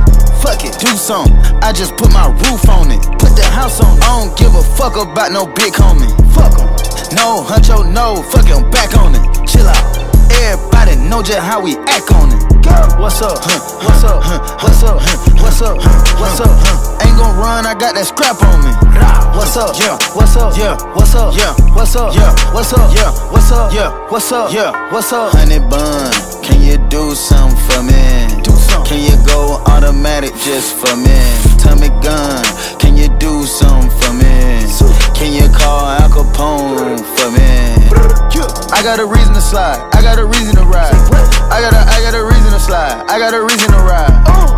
Fuck 0.42 0.64
it, 0.64 0.78
do 0.78 0.88
something. 0.96 1.34
I 1.62 1.72
just 1.72 1.96
put 1.96 2.12
my 2.12 2.28
roof 2.28 2.68
on 2.68 2.90
it. 2.90 3.02
Put 3.18 3.34
the 3.36 3.46
house 3.50 3.80
on. 3.80 3.98
I 4.02 4.20
don't 4.20 4.36
give 4.38 4.54
a 4.54 4.62
fuck 4.62 4.96
about 4.96 5.32
no 5.32 5.46
big 5.46 5.72
homie. 5.74 6.10
Fuck 6.34 6.58
'em. 6.60 6.68
No, 7.14 7.42
huncho, 7.42 7.82
no, 7.90 8.22
fuck 8.30 8.46
it, 8.46 8.56
I'm 8.56 8.70
back 8.70 8.96
on 8.96 9.14
it. 9.14 9.46
Chill 9.46 9.66
out. 9.66 10.03
Everybody 10.42 10.96
know 10.96 11.22
just 11.22 11.40
how 11.40 11.60
we 11.60 11.76
act 11.88 12.12
on 12.12 12.32
it. 12.32 12.42
What's 12.98 13.22
up? 13.22 13.38
What's 13.84 14.04
up? 14.04 14.22
What's 14.62 14.82
up? 14.82 15.00
What's 15.40 15.62
up? 15.62 15.76
What's 16.18 16.40
up? 16.40 16.50
Ain't 17.04 17.16
gon' 17.18 17.36
run, 17.36 17.66
I 17.66 17.74
got 17.74 17.94
that 17.94 18.06
scrap 18.06 18.40
on 18.42 18.64
me. 18.64 18.72
What's 19.36 19.56
up? 19.56 19.76
Yeah. 19.78 19.98
What's 20.14 20.36
up? 20.36 20.56
Yeah. 20.56 20.76
What's 20.94 21.14
up? 21.14 21.34
Yeah. 21.36 21.52
What's 21.74 21.94
up? 21.94 22.14
Yeah. 22.14 22.32
What's 22.54 22.72
up? 22.72 22.94
Yeah. 22.94 23.10
What's 23.30 23.52
up? 23.52 23.72
Yeah. 23.72 23.90
What's 24.10 24.32
up? 24.32 24.52
Yeah. 24.52 24.92
What's 24.92 25.12
up? 25.12 25.32
Honey 25.34 25.58
bun, 25.58 26.10
can 26.42 26.62
you 26.62 26.78
do 26.88 27.14
something 27.14 27.58
for 27.68 27.82
me? 27.82 28.42
Do 28.42 28.50
something. 28.52 28.86
Can 28.86 29.00
you 29.04 29.16
go 29.26 29.62
automatic 29.66 30.32
just 30.42 30.74
for 30.78 30.96
me? 30.96 31.18
Tommy 31.58 31.90
gun, 32.02 32.42
can 32.78 32.96
you 32.96 33.08
do 33.18 33.44
something 33.44 33.90
for 34.00 34.12
me? 34.14 34.64
Can 35.14 35.32
you 35.32 35.48
call 35.54 35.86
Al 35.86 36.10
Capone 36.10 37.02
for 37.16 37.30
me? 37.30 37.83
I 38.72 38.82
got 38.82 38.98
a 38.98 39.06
reason 39.06 39.34
to 39.34 39.40
slide. 39.40 39.80
I 39.94 40.02
got 40.02 40.18
a 40.18 40.26
reason 40.26 40.56
to 40.56 40.62
ride. 40.62 40.94
I 41.50 41.60
got 41.60 41.72
a, 41.72 41.82
I 41.90 42.02
got 42.02 42.14
a 42.14 42.24
reason 42.24 42.52
to 42.52 42.60
slide. 42.60 43.04
I 43.08 43.18
got 43.18 43.32
a 43.34 43.42
reason 43.42 43.70
to 43.70 43.78
ride. 43.78 44.10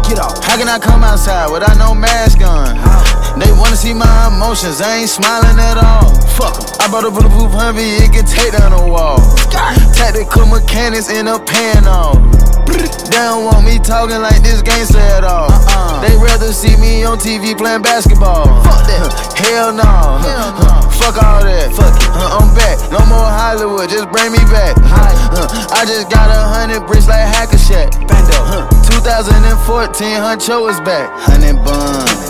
Get 0.08 0.18
off. 0.18 0.42
How 0.44 0.56
can 0.56 0.68
I 0.68 0.78
come 0.78 1.04
outside 1.04 1.50
without 1.50 1.76
no 1.76 1.94
mask 1.94 2.40
on? 2.40 2.95
They 3.36 3.52
wanna 3.52 3.76
see 3.76 3.94
my 3.94 4.28
emotions. 4.28 4.80
I 4.80 4.96
ain't 5.04 5.10
smiling 5.10 5.58
at 5.58 5.76
all. 5.76 6.08
Fuck 6.36 6.56
'em. 6.56 6.66
I 6.80 6.88
bought 6.88 7.04
a 7.04 7.10
bulletproof 7.10 7.52
Humvee. 7.52 8.00
It 8.00 8.12
can 8.12 8.24
take 8.24 8.52
down 8.52 8.72
a 8.72 8.86
wall. 8.86 9.18
Tactical 9.50 10.46
mechanics 10.46 11.08
in 11.10 11.28
a 11.28 11.38
pan 11.38 11.86
off. 11.86 12.16
They 12.66 13.22
don't 13.22 13.44
want 13.44 13.64
me 13.64 13.78
talking 13.78 14.20
like 14.20 14.42
this 14.42 14.60
gangster 14.62 14.98
at 14.98 15.24
all. 15.24 15.50
Uh-uh. 15.50 16.00
They 16.02 16.16
rather 16.16 16.52
see 16.52 16.76
me 16.76 17.04
on 17.04 17.18
TV 17.18 17.54
playing 17.56 17.82
basketball. 17.82 18.44
Fuck 18.64 18.86
that. 18.88 19.08
Hell 19.38 19.72
no. 19.72 19.82
Huh. 19.84 20.82
Fuck 20.90 21.22
all 21.22 21.42
that. 21.44 21.72
Fuck 21.72 21.96
it. 21.96 22.08
Huh, 22.10 22.38
I'm 22.40 22.52
back. 22.54 22.76
No 22.90 22.98
more 23.06 23.24
Hollywood. 23.24 23.88
Just 23.88 24.10
bring 24.10 24.32
me 24.32 24.42
back. 24.50 24.76
Huh. 24.82 25.72
I 25.72 25.84
just 25.86 26.10
got 26.10 26.28
a 26.28 26.40
hundred 26.54 26.86
bricks 26.86 27.06
like 27.08 27.24
Hacker 27.24 27.58
Shack. 27.58 27.92
Bando. 28.08 28.38
Huh. 28.42 28.68
2014, 28.90 30.18
Huncho 30.18 30.68
is 30.70 30.80
back. 30.80 31.08
Hundred 31.20 31.56
bun. 31.64 32.25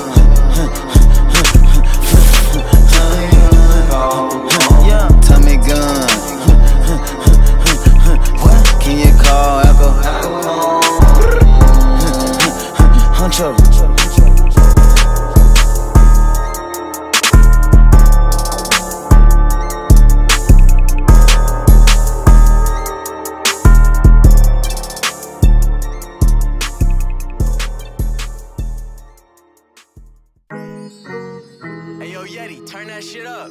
Turn 32.55 32.87
that 32.87 33.03
shit 33.03 33.27
up. 33.27 33.51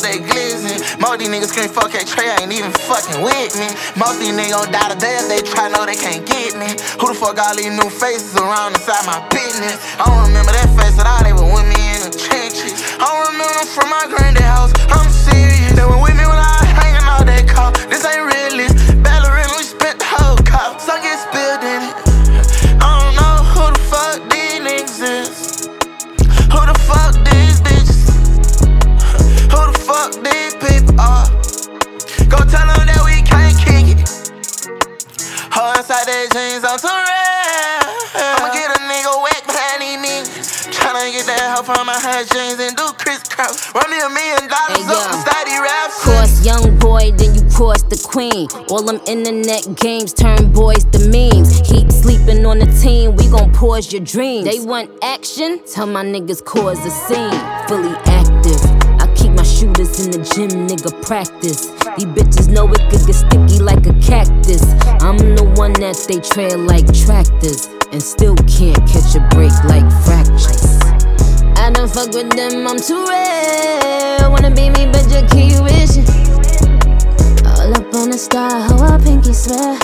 They 0.00 0.16
glizzy. 0.16 0.80
Most 0.96 1.20
these 1.20 1.28
niggas 1.28 1.52
can't 1.52 1.68
fuck 1.68 1.92
at 1.92 2.08
Trey, 2.08 2.32
ain't 2.40 2.48
even 2.48 2.72
fucking 2.72 3.20
with 3.20 3.52
me. 3.60 3.68
Most 4.00 4.16
these 4.16 4.32
niggas 4.32 4.56
gon' 4.56 4.72
die 4.72 4.88
today 4.96 5.20
if 5.20 5.28
they 5.28 5.42
try, 5.44 5.68
know 5.68 5.84
they 5.84 5.98
can't 5.98 6.24
get 6.24 6.56
me. 6.56 6.72
Who 6.96 7.12
the 7.12 7.16
fuck 7.18 7.36
all 7.36 7.52
these 7.52 7.68
new 7.68 7.90
faces 7.92 8.32
around 8.40 8.72
inside 8.72 9.04
my 9.04 9.20
business? 9.28 9.76
I 10.00 10.08
don't 10.08 10.32
remember 10.32 10.56
that 10.56 10.72
face 10.72 10.96
at 10.96 11.04
all, 11.04 11.20
they 11.20 11.36
were 11.36 11.44
with 11.44 11.68
me 11.68 11.80
in 11.92 12.08
the 12.08 12.12
trenches. 12.16 12.72
I 12.96 13.04
don't 13.04 13.36
remember 13.36 13.52
them 13.52 13.68
from 13.68 13.88
my 13.92 14.04
granddad 14.08 14.48
house, 14.48 14.72
I'm 14.88 15.10
serious. 15.12 15.76
They 15.76 15.84
were 15.84 16.00
with 16.00 16.16
me 16.16 16.24
when 16.24 16.40
I 16.40 16.56
was 16.64 16.72
hanging 16.72 17.04
out 17.04 17.28
that 17.28 17.44
car. 17.44 17.76
This 17.92 18.08
ain't 18.08 18.24
realist. 18.24 18.71
Inside 35.92 36.08
their 36.08 36.28
jeans, 36.32 36.64
I'm 36.64 36.78
too 36.80 36.88
real. 36.88 37.84
I'ma 38.16 38.48
get 38.54 38.72
a 38.72 38.80
nigga 38.80 39.12
wet 39.22 39.44
behind 39.44 39.82
these 39.84 40.00
niggas. 40.00 40.72
Tryna 40.72 41.12
get 41.12 41.26
that 41.26 41.52
help 41.52 41.66
from 41.66 41.84
my 41.84 41.92
high 41.92 42.24
jeans 42.24 42.56
and 42.64 42.74
do 42.74 42.88
crisscross. 42.96 43.68
Run 43.76 43.90
me 43.92 44.00
a 44.00 44.08
million 44.08 44.48
dollars 44.48 44.72
Hey, 44.72 44.88
up 44.88 45.12
inside 45.12 45.44
these 45.44 45.60
raps. 45.60 46.00
Cross 46.00 46.46
young 46.46 46.78
boy, 46.78 47.12
then 47.20 47.34
you 47.34 47.44
cross 47.52 47.82
the 47.82 48.00
queen. 48.08 48.48
All 48.72 48.80
them 48.80 49.04
internet 49.04 49.68
games 49.76 50.14
turn 50.14 50.50
boys 50.50 50.88
to 50.96 50.98
memes. 51.12 51.60
Keep 51.60 51.92
sleeping 51.92 52.46
on 52.46 52.60
the 52.60 52.72
team, 52.80 53.14
we 53.16 53.28
gon' 53.28 53.52
pause 53.52 53.92
your 53.92 54.00
dreams. 54.00 54.48
They 54.48 54.64
want 54.64 54.88
action? 55.04 55.60
Tell 55.66 55.84
my 55.86 56.02
niggas 56.02 56.42
cause 56.42 56.80
a 56.86 56.90
scene. 57.04 57.36
Fully 57.68 57.92
active. 58.08 58.64
I 58.96 59.12
keep 59.12 59.32
my 59.32 59.44
shooters 59.44 60.00
in 60.00 60.10
the 60.10 60.24
gym, 60.24 60.66
nigga, 60.72 60.88
practice. 61.04 61.68
These 62.00 62.08
bitches 62.16 62.48
know 62.48 62.64
it 62.72 62.80
could 62.88 63.04
get 63.04 63.12
sticky 63.12 63.60
like 63.60 63.84
a 63.84 63.92
cactus. 64.00 64.21
That 65.80 65.96
they 66.06 66.20
trail 66.20 66.58
like 66.58 66.86
tractors. 66.94 67.66
And 67.90 68.00
still 68.00 68.36
can't 68.46 68.78
catch 68.86 69.16
a 69.16 69.20
break 69.34 69.52
like 69.64 69.88
fractures. 70.06 70.78
I 71.58 71.70
don't 71.70 71.90
fuck 71.90 72.14
with 72.14 72.30
them, 72.30 72.66
I'm 72.66 72.78
too 72.78 73.04
rare. 73.04 74.30
Wanna 74.30 74.50
be 74.50 74.70
me, 74.70 74.86
but 74.92 75.04
you 75.10 75.20
keep 75.28 75.58
wishing. 75.64 76.06
All 77.44 77.74
up 77.74 77.94
on 77.94 78.10
the 78.10 78.18
star, 78.18 78.50
how 78.62 78.94
a 78.94 78.98
pinky 78.98 79.32
swear. 79.32 79.78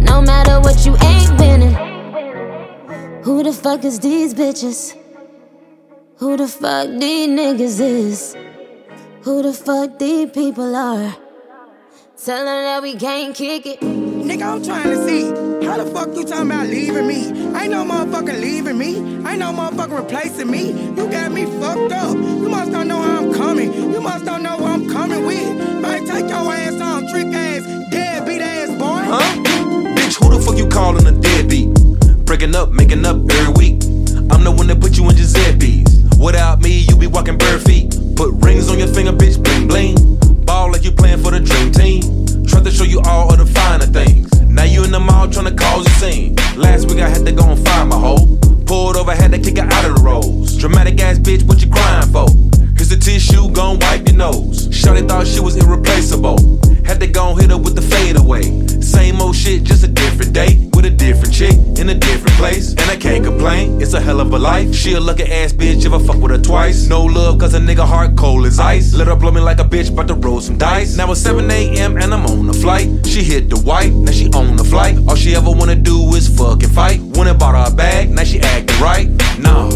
No 0.00 0.22
matter 0.22 0.58
what, 0.60 0.86
you 0.86 0.96
ain't 1.04 1.38
winning. 1.38 1.74
Who 3.22 3.42
the 3.42 3.52
fuck 3.52 3.84
is 3.84 4.00
these 4.00 4.34
bitches? 4.34 4.96
Who 6.16 6.36
the 6.36 6.48
fuck 6.48 6.88
these 6.88 7.28
niggas 7.28 7.80
is? 7.80 8.36
Who 9.22 9.42
the 9.42 9.52
fuck 9.52 9.98
these 9.98 10.30
people 10.30 10.74
are? 10.74 11.14
Tell 12.24 12.44
them 12.44 12.46
that 12.46 12.82
we 12.82 12.94
can't 12.94 13.34
kick 13.34 13.66
it. 13.66 13.80
Nigga, 13.80 14.42
I'm 14.42 14.62
trying 14.62 14.90
to 14.90 15.04
see 15.08 15.24
how 15.66 15.76
the 15.76 15.90
fuck 15.90 16.14
you 16.14 16.24
talking 16.24 16.52
about 16.52 16.68
leaving 16.68 17.08
me? 17.08 17.26
Ain't 17.58 17.72
no 17.72 17.84
motherfucker 17.84 18.40
leaving 18.40 18.78
me. 18.78 18.98
Ain't 19.28 19.40
no 19.40 19.52
motherfucker 19.52 19.98
replacing 20.04 20.48
me. 20.48 20.70
You 20.70 21.10
got 21.10 21.32
me 21.32 21.46
fucked 21.46 21.90
up. 21.90 22.14
You 22.14 22.48
must 22.48 22.70
don't 22.70 22.86
know 22.86 23.02
how 23.02 23.24
I'm 23.24 23.34
coming. 23.34 23.72
You 23.92 24.00
must 24.00 24.24
don't 24.24 24.44
know 24.44 24.56
what 24.56 24.70
I'm 24.70 24.88
coming 24.88 25.26
with. 25.26 25.80
Man, 25.82 26.06
take 26.06 26.28
your 26.28 26.52
ass 26.52 26.80
on, 26.80 27.08
trick 27.08 27.26
ass, 27.26 27.66
deadbeat 27.90 28.40
ass 28.40 28.68
boy. 28.78 29.02
Huh? 29.02 29.42
Bitch, 29.96 30.22
who 30.22 30.32
the 30.32 30.40
fuck 30.44 30.56
you 30.56 30.68
calling 30.68 31.04
a 31.08 31.20
deadbeat? 31.20 31.74
Breaking 32.24 32.54
up, 32.54 32.70
making 32.70 33.04
up 33.04 33.16
every 33.32 33.52
week. 33.54 33.82
I'm 34.30 34.44
the 34.44 34.54
one 34.56 34.68
that 34.68 34.80
put 34.80 34.96
you 34.96 35.08
in 35.10 35.16
Giuseppe's. 35.16 35.81
Without 36.22 36.60
me, 36.60 36.86
you 36.88 36.96
be 36.96 37.08
walking 37.08 37.36
bare 37.36 37.58
feet. 37.58 37.98
Put 38.14 38.30
rings 38.44 38.70
on 38.70 38.78
your 38.78 38.86
finger, 38.86 39.10
bitch, 39.10 39.42
bling 39.42 39.66
bling. 39.66 39.96
Ball 40.44 40.70
like 40.70 40.84
you 40.84 40.92
playing 40.92 41.20
for 41.20 41.32
the 41.32 41.40
dream 41.40 41.72
team. 41.72 42.46
Try 42.46 42.62
to 42.62 42.70
show 42.70 42.84
you 42.84 43.00
all 43.06 43.32
of 43.32 43.38
the 43.38 43.46
finer 43.46 43.86
things. 43.86 44.30
Now 44.42 44.62
you 44.62 44.84
in 44.84 44.92
the 44.92 45.00
mall 45.00 45.28
trying 45.28 45.46
to 45.46 45.54
cause 45.54 45.84
a 45.84 45.90
scene. 45.98 46.36
Last 46.56 46.88
week 46.88 47.00
I 47.00 47.08
had 47.08 47.26
to 47.26 47.32
go 47.32 47.42
and 47.50 47.58
find 47.66 47.88
my 47.88 47.98
hoe. 47.98 48.38
Pulled 48.66 48.96
over, 48.96 49.12
had 49.12 49.32
to 49.32 49.38
kick 49.40 49.58
her 49.58 49.64
out 49.64 49.84
of 49.84 49.96
the 49.96 50.02
rolls. 50.02 50.56
Dramatic 50.56 51.00
ass 51.00 51.18
bitch, 51.18 51.42
what 51.42 51.60
you 51.60 51.68
crying 51.68 52.08
for? 52.12 52.28
Here's 52.76 52.90
the 52.90 52.98
tissue, 53.00 53.50
gon' 53.50 53.80
wipe 53.80 54.06
your 54.06 54.16
nose. 54.16 54.68
Shawty 54.68 55.08
thought 55.08 55.26
she 55.26 55.40
was 55.40 55.56
irreplaceable. 55.56 56.38
Had 56.84 57.00
to 57.00 57.08
go 57.08 57.30
and 57.32 57.40
hit 57.40 57.50
her 57.50 57.58
with 57.58 57.74
the 57.74 57.82
fade 57.82 58.16
away. 58.16 58.42
Same 58.80 59.20
old 59.20 59.34
shit, 59.34 59.64
just 59.64 59.81
place. 62.42 62.70
And 62.70 62.88
I 62.90 62.96
can't 62.96 63.24
complain, 63.24 63.80
it's 63.80 63.94
a 63.94 64.00
hell 64.00 64.20
of 64.20 64.32
a 64.32 64.38
life. 64.38 64.74
She 64.74 64.94
a 64.94 65.00
lucky 65.00 65.22
ass 65.22 65.52
bitch 65.52 65.86
if 65.86 65.92
I 65.92 66.00
fuck 66.06 66.16
with 66.16 66.32
her 66.32 66.42
twice. 66.50 66.88
No 66.88 67.04
love, 67.04 67.38
cause 67.38 67.54
a 67.54 67.60
nigga 67.60 67.86
heart 67.86 68.16
cold 68.16 68.46
as 68.46 68.58
ice. 68.58 68.94
Let 68.94 69.06
her 69.06 69.14
blow 69.14 69.30
me 69.30 69.40
like 69.40 69.60
a 69.60 69.64
bitch, 69.74 69.94
bout 69.94 70.08
to 70.08 70.14
roll 70.14 70.40
some 70.40 70.58
dice. 70.58 70.96
Now 70.96 71.12
it's 71.12 71.20
7 71.20 71.48
a.m. 71.50 71.96
and 71.98 72.12
I'm 72.12 72.26
on 72.26 72.46
the 72.46 72.52
flight. 72.64 72.88
She 73.06 73.22
hit 73.22 73.48
the 73.48 73.60
white, 73.60 73.92
now 73.92 74.10
she 74.10 74.26
on 74.40 74.56
the 74.56 74.64
flight. 74.64 74.96
All 75.08 75.14
she 75.14 75.36
ever 75.36 75.50
wanna 75.50 75.76
do 75.76 75.96
is 76.16 76.26
fucking 76.36 76.70
fight. 76.70 77.00
When 77.16 77.28
I 77.28 77.32
bought 77.32 77.54
her 77.54 77.72
a 77.72 77.76
bag, 77.76 78.10
now 78.10 78.24
she 78.24 78.40
acting 78.40 78.80
right. 78.80 79.08
No, 79.38 79.68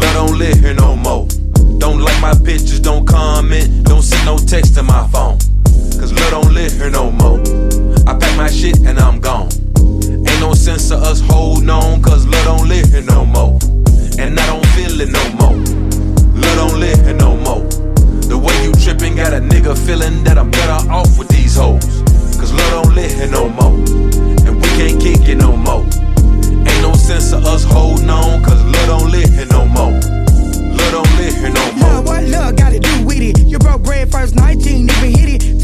love 0.00 0.14
don't 0.18 0.38
live 0.38 0.58
here 0.58 0.74
no 0.74 0.96
more. 0.96 1.26
Don't 1.78 2.00
like 2.00 2.20
my 2.20 2.34
pictures, 2.34 2.80
don't 2.80 3.06
comment, 3.06 3.84
don't 3.84 4.02
send 4.02 4.24
no 4.26 4.36
text 4.36 4.74
to 4.74 4.82
my 4.82 5.06
phone. 5.08 5.38
Cause 5.98 6.12
love 6.12 6.30
don't 6.30 6.52
live 6.52 6.72
here 6.72 6.90
no 6.90 7.10
more. 7.10 7.40
I 8.06 8.12
pack 8.18 8.36
my 8.36 8.50
shit 8.50 8.76
and 8.80 8.98
I'm 8.98 9.18
gone. 9.18 9.48
Ain't 10.36 10.44
no 10.44 10.52
sense 10.52 10.90
of 10.90 11.02
us 11.02 11.20
holding 11.20 11.70
on, 11.70 12.02
cause 12.02 12.26
love 12.26 12.44
don't 12.44 12.68
live 12.68 12.90
here 12.90 13.00
no 13.00 13.24
more. 13.24 13.58
And 14.18 14.38
I 14.38 14.46
don't 14.46 14.66
feel 14.76 15.00
it 15.00 15.08
no 15.08 15.24
more. 15.40 15.56
Love 16.36 16.56
don't 16.60 16.78
live 16.78 17.00
here 17.06 17.14
no 17.14 17.38
more. 17.38 17.64
The 18.28 18.36
way 18.36 18.52
you 18.62 18.74
tripping 18.74 19.16
got 19.16 19.32
a 19.32 19.40
nigga 19.40 19.72
feeling 19.86 20.24
that 20.24 20.36
I'm 20.36 20.50
better 20.50 20.90
off 20.90 21.18
with 21.18 21.28
these 21.28 21.56
hoes. 21.56 21.86
Cause 22.36 22.52
love 22.52 22.84
don't 22.84 22.94
live 22.94 23.12
here 23.12 23.30
no 23.30 23.48
more. 23.48 23.80
And 24.44 24.60
we 24.60 24.68
can't 24.76 25.00
kick 25.00 25.26
it 25.26 25.36
no 25.36 25.56
more. 25.56 25.84
Ain't 26.68 26.82
no 26.82 26.92
sense 26.92 27.32
of 27.32 27.46
us 27.46 27.64
holding 27.64 28.10
on, 28.10 28.42
cause 28.44 28.62
love 28.62 28.86
don't 28.88 29.10
live 29.10 29.32
here 29.32 29.46
no 29.46 29.64
more. 29.64 29.92
Love 29.92 30.92
don't 30.92 31.16
live 31.16 31.34
here 31.34 31.48
no 31.48 31.72
more. 31.80 31.88
Yeah, 31.88 32.00
what 32.00 32.24
love 32.24 32.56
got 32.56 32.72
to 32.74 32.78
do 32.78 33.06
with 33.06 33.22
it? 33.22 33.38
You 33.38 33.58
broke 33.58 33.82
bread 33.84 34.12
first 34.12 34.34
19, 34.34 34.90
even 34.90 35.18
hit 35.18 35.42
it. 35.42 35.55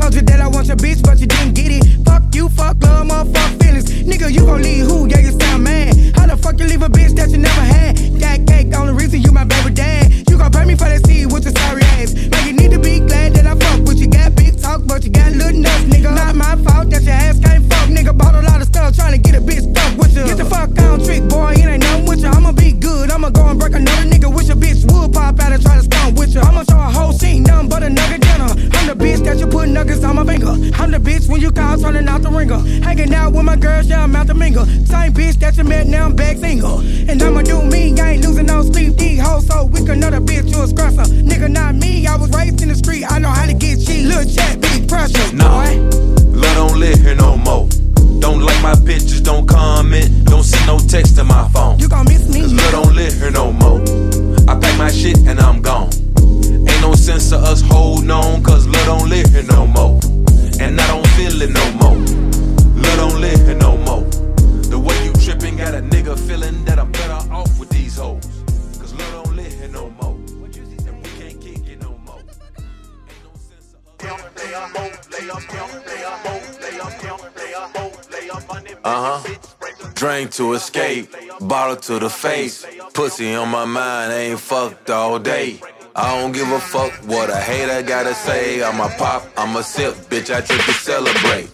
To 80.42 80.54
escape, 80.54 81.06
bottle 81.42 81.76
to 81.76 82.00
the 82.00 82.10
face. 82.10 82.66
Pussy 82.94 83.32
on 83.34 83.48
my 83.48 83.64
mind, 83.64 84.12
ain't 84.12 84.40
fucked 84.40 84.90
all 84.90 85.16
day. 85.20 85.60
I 85.94 86.18
don't 86.18 86.32
give 86.32 86.50
a 86.50 86.58
fuck 86.58 86.92
what 87.06 87.30
a 87.30 87.36
hater 87.36 87.80
gotta 87.82 88.12
say. 88.12 88.60
I'ma 88.60 88.88
pop, 88.98 89.22
I'ma 89.36 89.60
sip, 89.60 89.94
bitch, 90.10 90.34
I 90.34 90.40
trip 90.40 90.62
to 90.66 90.72
celebrate. 90.72 91.46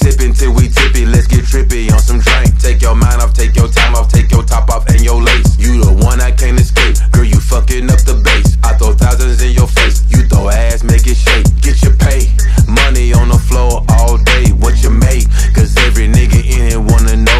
Sippin' 0.00 0.36
till 0.38 0.52
we 0.52 0.68
tippy, 0.68 1.06
let's 1.06 1.26
get 1.26 1.44
trippy 1.46 1.90
on 1.90 2.00
some 2.00 2.20
drink. 2.20 2.58
Take 2.60 2.82
your 2.82 2.94
mind 2.94 3.22
off, 3.22 3.32
take 3.32 3.56
your 3.56 3.68
time 3.68 3.94
off, 3.94 4.12
take 4.12 4.30
your 4.30 4.42
top 4.42 4.68
off 4.68 4.86
and 4.88 5.00
your 5.00 5.22
lace. 5.22 5.56
You 5.56 5.82
the 5.82 5.92
one 6.04 6.20
I 6.20 6.30
can't 6.30 6.60
escape, 6.60 6.96
girl, 7.12 7.24
you 7.24 7.40
fucking 7.40 7.88
up 7.90 8.00
the 8.04 8.20
base. 8.20 8.58
I 8.62 8.76
throw 8.76 8.92
thousands 8.92 9.40
in 9.40 9.52
your 9.52 9.68
face, 9.68 10.04
you 10.10 10.28
throw 10.28 10.50
ass, 10.50 10.84
make 10.84 11.06
it 11.06 11.16
shake. 11.16 11.48
Get 11.62 11.80
your 11.82 11.96
pay, 11.96 12.28
money 12.68 13.14
on 13.14 13.28
the 13.28 13.40
floor 13.48 13.86
all 13.96 14.18
day, 14.18 14.52
what 14.60 14.82
you 14.82 14.90
make? 14.90 15.24
Cause 15.56 15.72
every 15.88 16.08
nigga 16.08 16.44
in 16.44 16.64
it 16.76 16.82
wanna 16.92 17.16
know 17.16 17.33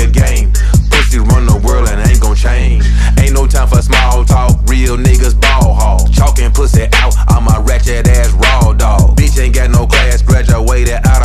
your 0.00 0.10
game. 0.10 0.50
Pussy 0.90 1.20
run 1.20 1.44
the 1.44 1.60
world 1.64 1.88
and 1.88 2.00
ain't 2.08 2.20
gon' 2.20 2.34
change. 2.34 2.84
Ain't 3.20 3.34
no 3.34 3.46
time 3.46 3.68
for 3.68 3.82
small 3.82 4.24
talk, 4.24 4.56
real 4.66 4.96
niggas 4.96 5.38
ball 5.38 5.74
hog. 5.74 6.12
Chalking 6.12 6.50
pussy 6.52 6.88
out, 6.94 7.14
I'm 7.28 7.46
a 7.48 7.60
ratchet 7.60 8.08
ass 8.08 8.32
raw 8.32 8.72
dog. 8.72 9.16
Bitch 9.16 9.38
ain't 9.38 9.54
got 9.54 9.70
no 9.70 9.86
class, 9.86 10.22
graduated 10.22 11.00
out 11.04 11.19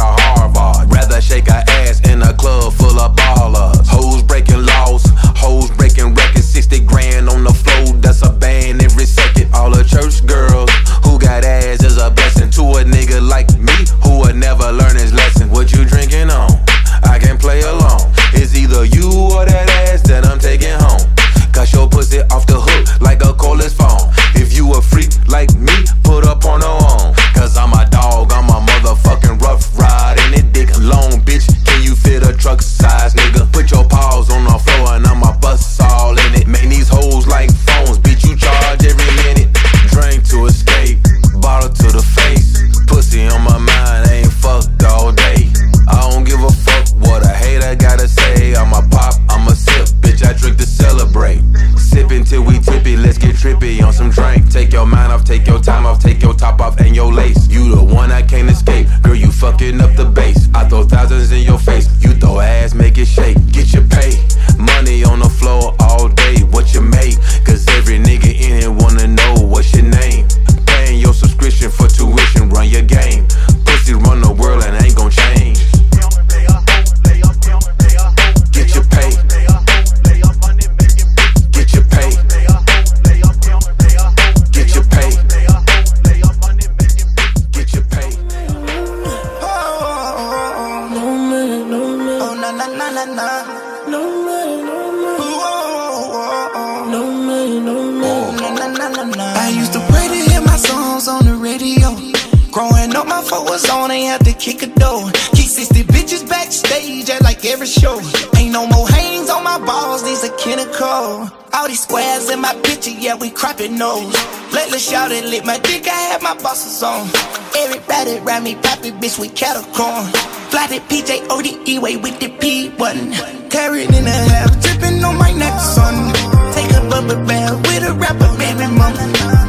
mama. 128.71 129.01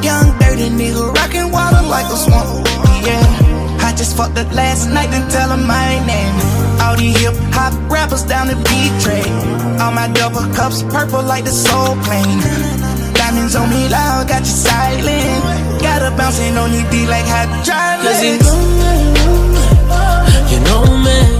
Young 0.02 0.38
dirty 0.38 0.68
nigga, 0.70 1.14
rockin' 1.14 1.50
water 1.50 1.83
like 1.87 2.07
a 2.07 2.16
swamp. 2.16 2.66
Yeah, 3.07 3.22
I 3.87 3.94
just 3.96 4.16
fucked 4.16 4.38
up 4.38 4.52
last 4.52 4.88
night 4.88 5.11
and 5.11 5.31
tell 5.31 5.57
my 5.57 5.88
name. 6.07 6.35
All 6.81 6.96
these 6.96 7.16
hip 7.20 7.35
hop 7.52 7.72
rappers 7.90 8.24
down 8.24 8.48
the 8.48 8.57
beat 8.68 8.92
train. 9.02 9.33
All 9.81 9.92
my 9.92 10.09
double 10.09 10.46
cups 10.55 10.83
purple 10.83 11.22
like 11.22 11.44
the 11.44 11.50
soul 11.52 11.96
plane. 12.05 12.40
Diamonds 13.14 13.55
on 13.57 13.70
me 13.70 13.88
loud, 13.88 14.29
got 14.29 14.40
you 14.40 14.57
silent. 14.70 15.81
Got 15.81 16.02
her 16.02 16.16
bouncing 16.16 16.57
on 16.57 16.72
your 16.72 16.88
D 16.90 17.07
like 17.07 17.24
hydraulics. 17.24 18.07
Cause 18.07 18.22
you 18.24 18.38
know 18.38 18.96
you 20.50 20.61
know 20.61 20.85
me, 21.05 21.36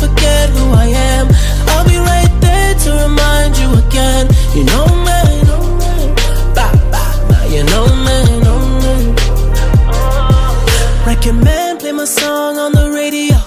forget 0.00 0.50
who 0.50 0.64
I 0.72 0.86
am, 1.14 1.26
I'll 1.72 1.84
be 1.84 1.98
right 1.98 2.34
there 2.40 2.74
to 2.84 2.90
remind 3.06 3.58
you 3.58 3.68
again. 3.84 4.24
You 4.54 4.64
know 4.64 4.86
me. 5.04 5.18
You 7.58 7.64
know 7.64 7.86
me, 8.06 8.40
know 8.44 8.60
me. 8.82 9.14
Record 11.06 11.80
play 11.80 11.92
my 11.92 12.04
song 12.04 12.58
on 12.58 12.72
the 12.72 12.90
radio. 12.94 13.38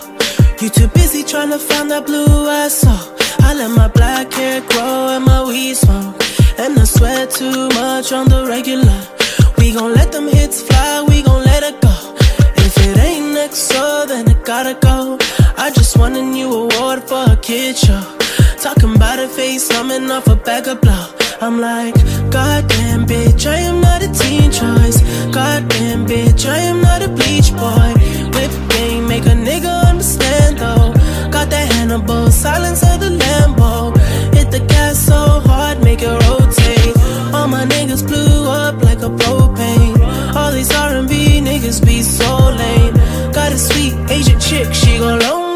You 0.60 0.70
too 0.70 0.88
busy 0.88 1.24
trying 1.24 1.52
to 1.52 1.60
find 1.60 1.92
that 1.92 2.08
blue 2.08 2.50
I 2.50 2.68
saw. 2.68 2.98
I 3.40 3.54
let 3.54 3.70
my 3.70 3.88
black 3.90 4.34
hair 4.34 4.62
grow 4.62 5.10
and 5.16 5.24
my 5.24 5.46
weed 5.46 5.76
smoke. 5.76 6.16
And 6.58 6.80
I 6.80 6.84
sweat 6.84 7.30
too 7.30 7.70
much 7.70 8.12
on 8.12 8.28
the 8.28 8.48
regular. 8.48 9.02
We 9.60 9.72
gon' 9.72 9.94
let 9.94 10.12
them 10.12 10.28
hits 10.28 10.64
fly, 10.64 11.06
we 11.08 11.22
gon' 11.22 11.44
let 11.46 11.62
it 11.64 11.80
go. 11.80 11.96
If 12.58 12.76
it 12.88 12.98
ain't 12.98 13.34
next, 13.36 13.60
so 13.72 14.06
then 14.08 14.28
it 14.30 14.44
gotta 14.44 14.74
go. 14.74 15.20
I 15.62 15.70
just 15.70 15.96
won 15.96 16.16
a 16.16 16.22
new 16.24 16.52
award 16.52 17.04
for 17.04 17.24
a 17.34 17.38
kid 17.38 17.78
show. 17.78 18.02
Talking 18.58 18.96
about 18.96 19.20
a 19.20 19.28
face, 19.28 19.72
coming 19.72 20.10
off 20.10 20.26
a 20.26 20.36
bag 20.36 20.68
of 20.68 20.82
blow. 20.82 21.06
I'm 21.40 21.62
like, 21.62 21.94
goddamn 22.32 23.06
bitch, 23.06 23.46
I 23.46 23.58
am 23.70 23.80
not 23.80 24.02
a 24.02 24.12
teen 24.12 24.50
choice. 24.52 25.00
Goddamn 25.30 26.08
bitch, 26.08 26.50
I 26.50 26.58
am 26.58 26.82
not 26.82 27.04
a 27.04 27.10
bleach 27.10 27.52
boy. 27.54 27.94
Whip 28.34 28.54
game, 28.72 29.08
make 29.08 29.28
a 29.28 29.38
nigga 29.50 29.72
understand 29.86 30.58
though. 30.58 30.94
Got 31.30 31.52
that 31.52 31.72
Hannibal, 31.74 32.32
silence 32.32 32.82
of 32.82 33.00
the 33.00 33.12
Lambo. 33.22 33.96
Hit 34.34 34.50
the 34.50 34.62
gas 34.62 34.98
so 34.98 35.42
hard, 35.46 35.84
make 35.84 36.02
it 36.02 36.16
rotate. 36.26 36.98
All 37.36 37.48
my 37.48 37.66
niggas 37.68 38.08
blew 38.08 38.50
up 38.50 38.82
like 38.82 39.04
a 39.04 39.12
propane. 39.22 39.96
All 40.36 40.52
these 40.52 40.74
R&B 40.74 41.40
niggas 41.40 41.86
be 41.86 42.02
so 42.02 42.32
lame. 42.50 42.96
Got 43.32 43.54
a 43.54 43.60
sweet 43.60 43.94
Asian 44.10 44.40
chick, 44.40 44.74
she 44.74 44.98
gon' 44.98 45.20
loan 45.20 45.51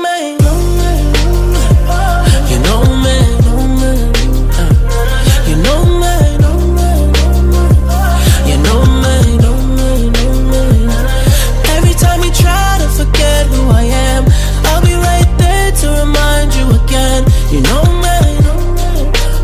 again. 16.95 17.23
You 17.51 17.61
know 17.61 17.83
me, 18.03 18.15
know 18.45 18.59
me. 18.77 18.89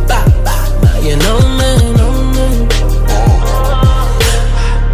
Ba 0.08 0.20
ba 0.46 0.58
ba. 0.82 0.92
You 1.04 1.16
know 1.24 1.40
me, 1.60 1.70
know 1.98 2.14
me. 2.36 2.48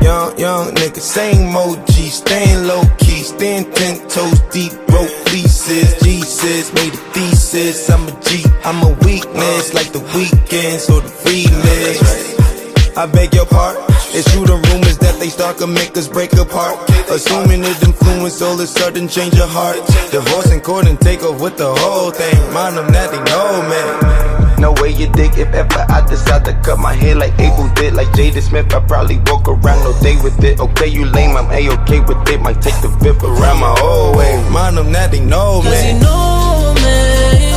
Young, 0.03 0.39
young 0.39 0.65
nigga, 0.75 0.99
same 0.99 1.55
OG, 1.55 1.89
staying 1.89 2.67
low 2.67 2.83
key, 2.97 3.21
staying 3.23 3.71
ten 3.73 3.95
toes 4.07 4.39
deep, 4.51 4.71
broke 4.87 5.09
fleeces, 5.27 5.99
Jesus 6.01 6.73
made 6.73 6.93
a 6.93 6.97
thesis. 7.13 7.89
I'm 7.89 8.07
a 8.07 8.11
G, 8.21 8.45
I'm 8.63 8.81
a 8.83 8.91
weakness, 9.05 9.73
like 9.73 9.91
the 9.91 9.99
weekends 10.15 10.89
or 10.89 11.01
the 11.01 11.09
remix. 11.25 12.97
I 12.97 13.05
beg 13.05 13.33
your 13.33 13.45
pardon. 13.45 13.96
It's 14.15 14.31
true 14.31 14.45
the 14.45 14.57
rumors 14.71 14.97
that 14.99 15.19
they 15.19 15.29
start 15.29 15.57
to 15.59 15.67
make 15.67 15.97
us 15.97 16.07
break 16.07 16.33
apart. 16.33 16.77
Assuming 17.09 17.63
it 17.63 17.81
influence 17.83 18.41
all 18.41 18.53
of 18.53 18.59
a 18.59 18.67
sudden 18.67 19.07
change 19.07 19.35
your 19.35 19.47
heart. 19.47 19.77
Divorce 20.11 20.51
in 20.51 20.61
court 20.61 20.87
and 20.87 20.99
take 20.99 21.23
off 21.23 21.39
with 21.41 21.57
the 21.57 21.73
whole 21.73 22.11
thing. 22.11 22.37
Mind 22.53 22.77
them 22.77 22.87
that 22.91 23.11
they 23.11 23.21
know, 23.31 23.61
man. 23.69 24.59
No 24.59 24.73
way 24.81 24.89
you 24.89 25.07
dig 25.13 25.37
if 25.37 25.53
ever 25.53 25.85
I 25.89 26.01
decide 26.07 26.43
to 26.45 26.53
cut 26.65 26.79
my 26.79 26.93
hair 26.93 27.13
like 27.15 27.33
Abel 27.39 27.69
did. 27.75 27.93
Like 27.93 28.07
Jada 28.17 28.41
Smith, 28.41 28.73
I 28.73 28.79
probably 28.79 29.19
walk 29.27 29.47
around 29.47 29.85
all 29.85 29.99
day 30.01 30.15
with 30.23 30.43
it. 30.43 30.59
Okay, 30.59 30.87
you 30.87 31.05
lame, 31.05 31.37
I'm 31.37 31.51
A-okay 31.51 31.99
with 31.99 32.27
it. 32.27 32.41
Might 32.41 32.59
take 32.61 32.79
the 32.81 32.89
whip 33.01 33.21
around 33.21 33.59
my 33.59 33.75
whole 33.77 34.17
way. 34.17 34.33
Mind 34.49 34.77
them 34.77 34.91
that 34.93 35.11
they 35.11 35.19
know, 35.23 35.61
Cause 35.61 35.71
man. 35.71 35.95
you 35.95 36.01
know 36.01 36.73
me, 36.81 37.51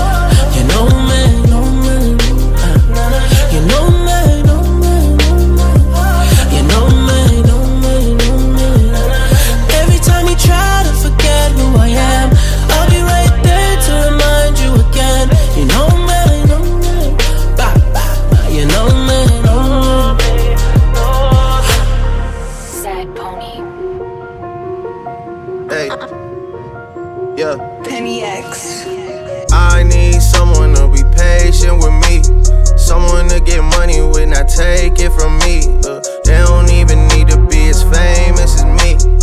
Get 33.45 33.63
money 33.63 34.01
with, 34.03 34.29
not 34.29 34.49
take 34.49 34.99
it 35.01 35.11
from 35.13 35.39
me. 35.39 35.63
Uh, 35.85 36.01
they 36.25 36.39
don't 36.45 36.71
even 36.71 37.09
need 37.09 37.29
to 37.29 37.39
be 37.49 37.69
as 37.71 37.83
famous 37.83 38.63
as 38.63 38.65
me. 38.65 39.20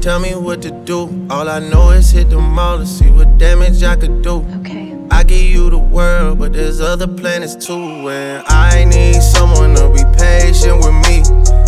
Tell 0.00 0.18
me 0.18 0.34
what 0.34 0.62
to 0.62 0.70
do. 0.70 1.26
All 1.28 1.46
I 1.46 1.58
know 1.58 1.90
is 1.90 2.10
hit 2.10 2.30
the 2.30 2.38
mall 2.40 2.78
to 2.78 2.86
see 2.86 3.10
what 3.10 3.36
damage 3.36 3.82
I 3.82 3.96
could 3.96 4.22
do. 4.22 4.46
Okay. 4.60 4.96
I 5.10 5.22
give 5.22 5.42
you 5.42 5.68
the 5.68 5.76
world, 5.76 6.38
but 6.38 6.54
there's 6.54 6.80
other 6.80 7.06
planets 7.06 7.54
too. 7.54 8.08
And 8.08 8.42
I 8.48 8.86
need 8.86 9.20
someone 9.20 9.74
to 9.74 9.90
be 9.90 10.02
patient 10.16 10.78
with 10.78 10.96
me. 11.04 11.22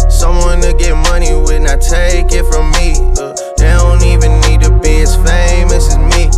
Someone 0.09 0.63
to 0.63 0.73
get 0.79 0.95
money 1.13 1.35
with, 1.35 1.61
not 1.61 1.83
take 1.83 2.33
it 2.33 2.47
from 2.51 2.71
me. 2.73 2.97
Uh, 3.21 3.37
they 3.59 3.75
don't 3.77 4.03
even 4.03 4.41
need 4.49 4.63
to 4.63 4.71
be 4.81 5.03
as 5.03 5.15
famous 5.17 5.93
as 5.93 5.99
me. 5.99 6.31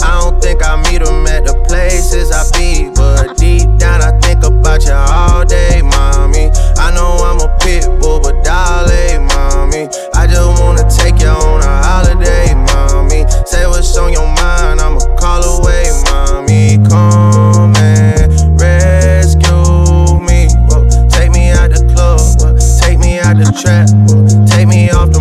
I 0.00 0.18
don't 0.22 0.40
think 0.40 0.64
I 0.64 0.80
meet 0.88 1.04
them 1.04 1.26
at 1.26 1.44
the 1.44 1.52
places 1.68 2.32
I 2.32 2.48
be. 2.56 2.88
But 2.96 3.36
deep 3.36 3.68
down, 3.76 4.00
I 4.00 4.18
think 4.20 4.42
about 4.42 4.86
you 4.86 4.94
all 4.94 5.44
day, 5.44 5.82
mommy. 5.82 6.48
I 6.80 6.94
know 6.94 7.12
I'm 7.20 7.44
a 7.44 7.54
pit 7.58 7.84
bull, 8.00 8.20
but 8.20 8.42
darling, 8.42 9.26
mommy. 9.26 9.88
I 10.26 10.28
just 10.28 10.60
wanna 10.60 10.82
take 10.90 11.20
you 11.22 11.28
on 11.28 11.62
a 11.62 11.82
holiday, 11.86 12.52
mommy. 12.52 13.24
Say 13.46 13.64
what's 13.68 13.96
on 13.96 14.12
your 14.12 14.26
mind, 14.26 14.80
I'ma 14.80 14.98
call 15.14 15.60
away, 15.60 15.84
mommy. 16.04 16.78
Come 16.88 17.76
and 17.76 18.60
rescue 18.60 20.18
me. 20.26 20.48
Whoa, 20.66 20.82
take 21.10 21.30
me 21.30 21.50
out 21.52 21.70
the 21.70 21.86
club, 21.94 22.18
whoa, 22.40 22.58
take 22.82 22.98
me 22.98 23.20
out 23.20 23.36
the 23.36 23.44
trap, 23.62 23.88
whoa, 24.10 24.46
take 24.48 24.66
me 24.66 24.90
off 24.90 25.12
the 25.12 25.20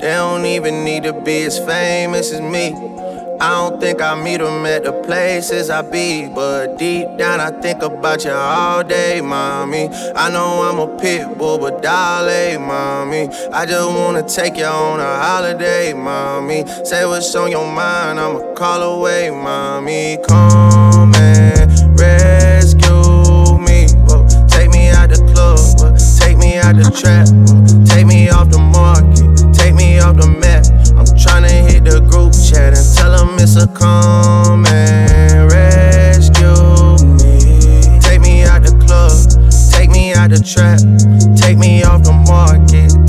They 0.00 0.12
don't 0.12 0.44
even 0.44 0.84
need 0.84 1.04
to 1.04 1.12
be 1.12 1.42
as 1.44 1.58
famous 1.58 2.32
as 2.32 2.40
me. 2.40 2.74
I 3.40 3.52
don't 3.52 3.80
think 3.80 4.02
I 4.02 4.22
meet 4.22 4.36
them 4.36 4.66
at 4.66 4.84
the 4.84 4.92
places 4.92 5.70
I 5.70 5.80
be, 5.80 6.28
but 6.28 6.76
deep 6.76 7.08
down 7.16 7.40
I 7.40 7.50
think 7.50 7.82
about 7.82 8.22
you 8.22 8.32
all 8.32 8.84
day, 8.84 9.22
mommy. 9.22 9.88
I 10.14 10.28
know 10.28 10.68
I'm 10.68 10.78
a 10.78 10.98
pit 10.98 11.38
bull, 11.38 11.56
but 11.56 11.80
dolly, 11.80 12.58
mommy. 12.58 13.30
I 13.50 13.64
just 13.64 13.88
wanna 13.96 14.28
take 14.28 14.58
you 14.58 14.66
on 14.66 15.00
a 15.00 15.16
holiday, 15.16 15.94
mommy. 15.94 16.66
Say 16.84 17.06
what's 17.06 17.34
on 17.34 17.50
your 17.50 17.66
mind, 17.66 18.20
I'ma 18.20 18.52
call 18.52 18.82
away, 18.82 19.30
mommy. 19.30 20.18
Come 20.28 21.14
and 21.14 21.98
rescue 21.98 23.56
me, 23.58 23.86
take 24.48 24.68
me 24.68 24.90
out 24.90 25.08
the 25.08 25.16
club, 25.32 25.96
take 26.20 26.36
me 26.36 26.58
out 26.58 26.76
the 26.76 26.90
trap, 26.90 27.26
take 27.88 28.06
me 28.06 28.28
off 28.28 28.50
the 28.50 28.58
market. 28.58 29.29
Snapchat 32.50 32.76
and 32.76 32.96
tell 32.96 33.28
him 33.28 33.38
it's 33.38 33.56
a 33.56 33.66
come 33.68 34.66
and 34.66 35.52
rescue 35.52 37.06
me. 37.16 38.00
Take 38.00 38.20
me 38.20 38.42
out 38.42 38.62
the 38.62 38.76
club, 38.84 39.12
take 39.70 39.90
me 39.90 40.12
out 40.14 40.30
the 40.30 40.40
trap, 40.40 40.80
take 41.36 41.58
me 41.58 41.82
off 41.84 42.02
the 42.02 42.12
market. 42.12 42.99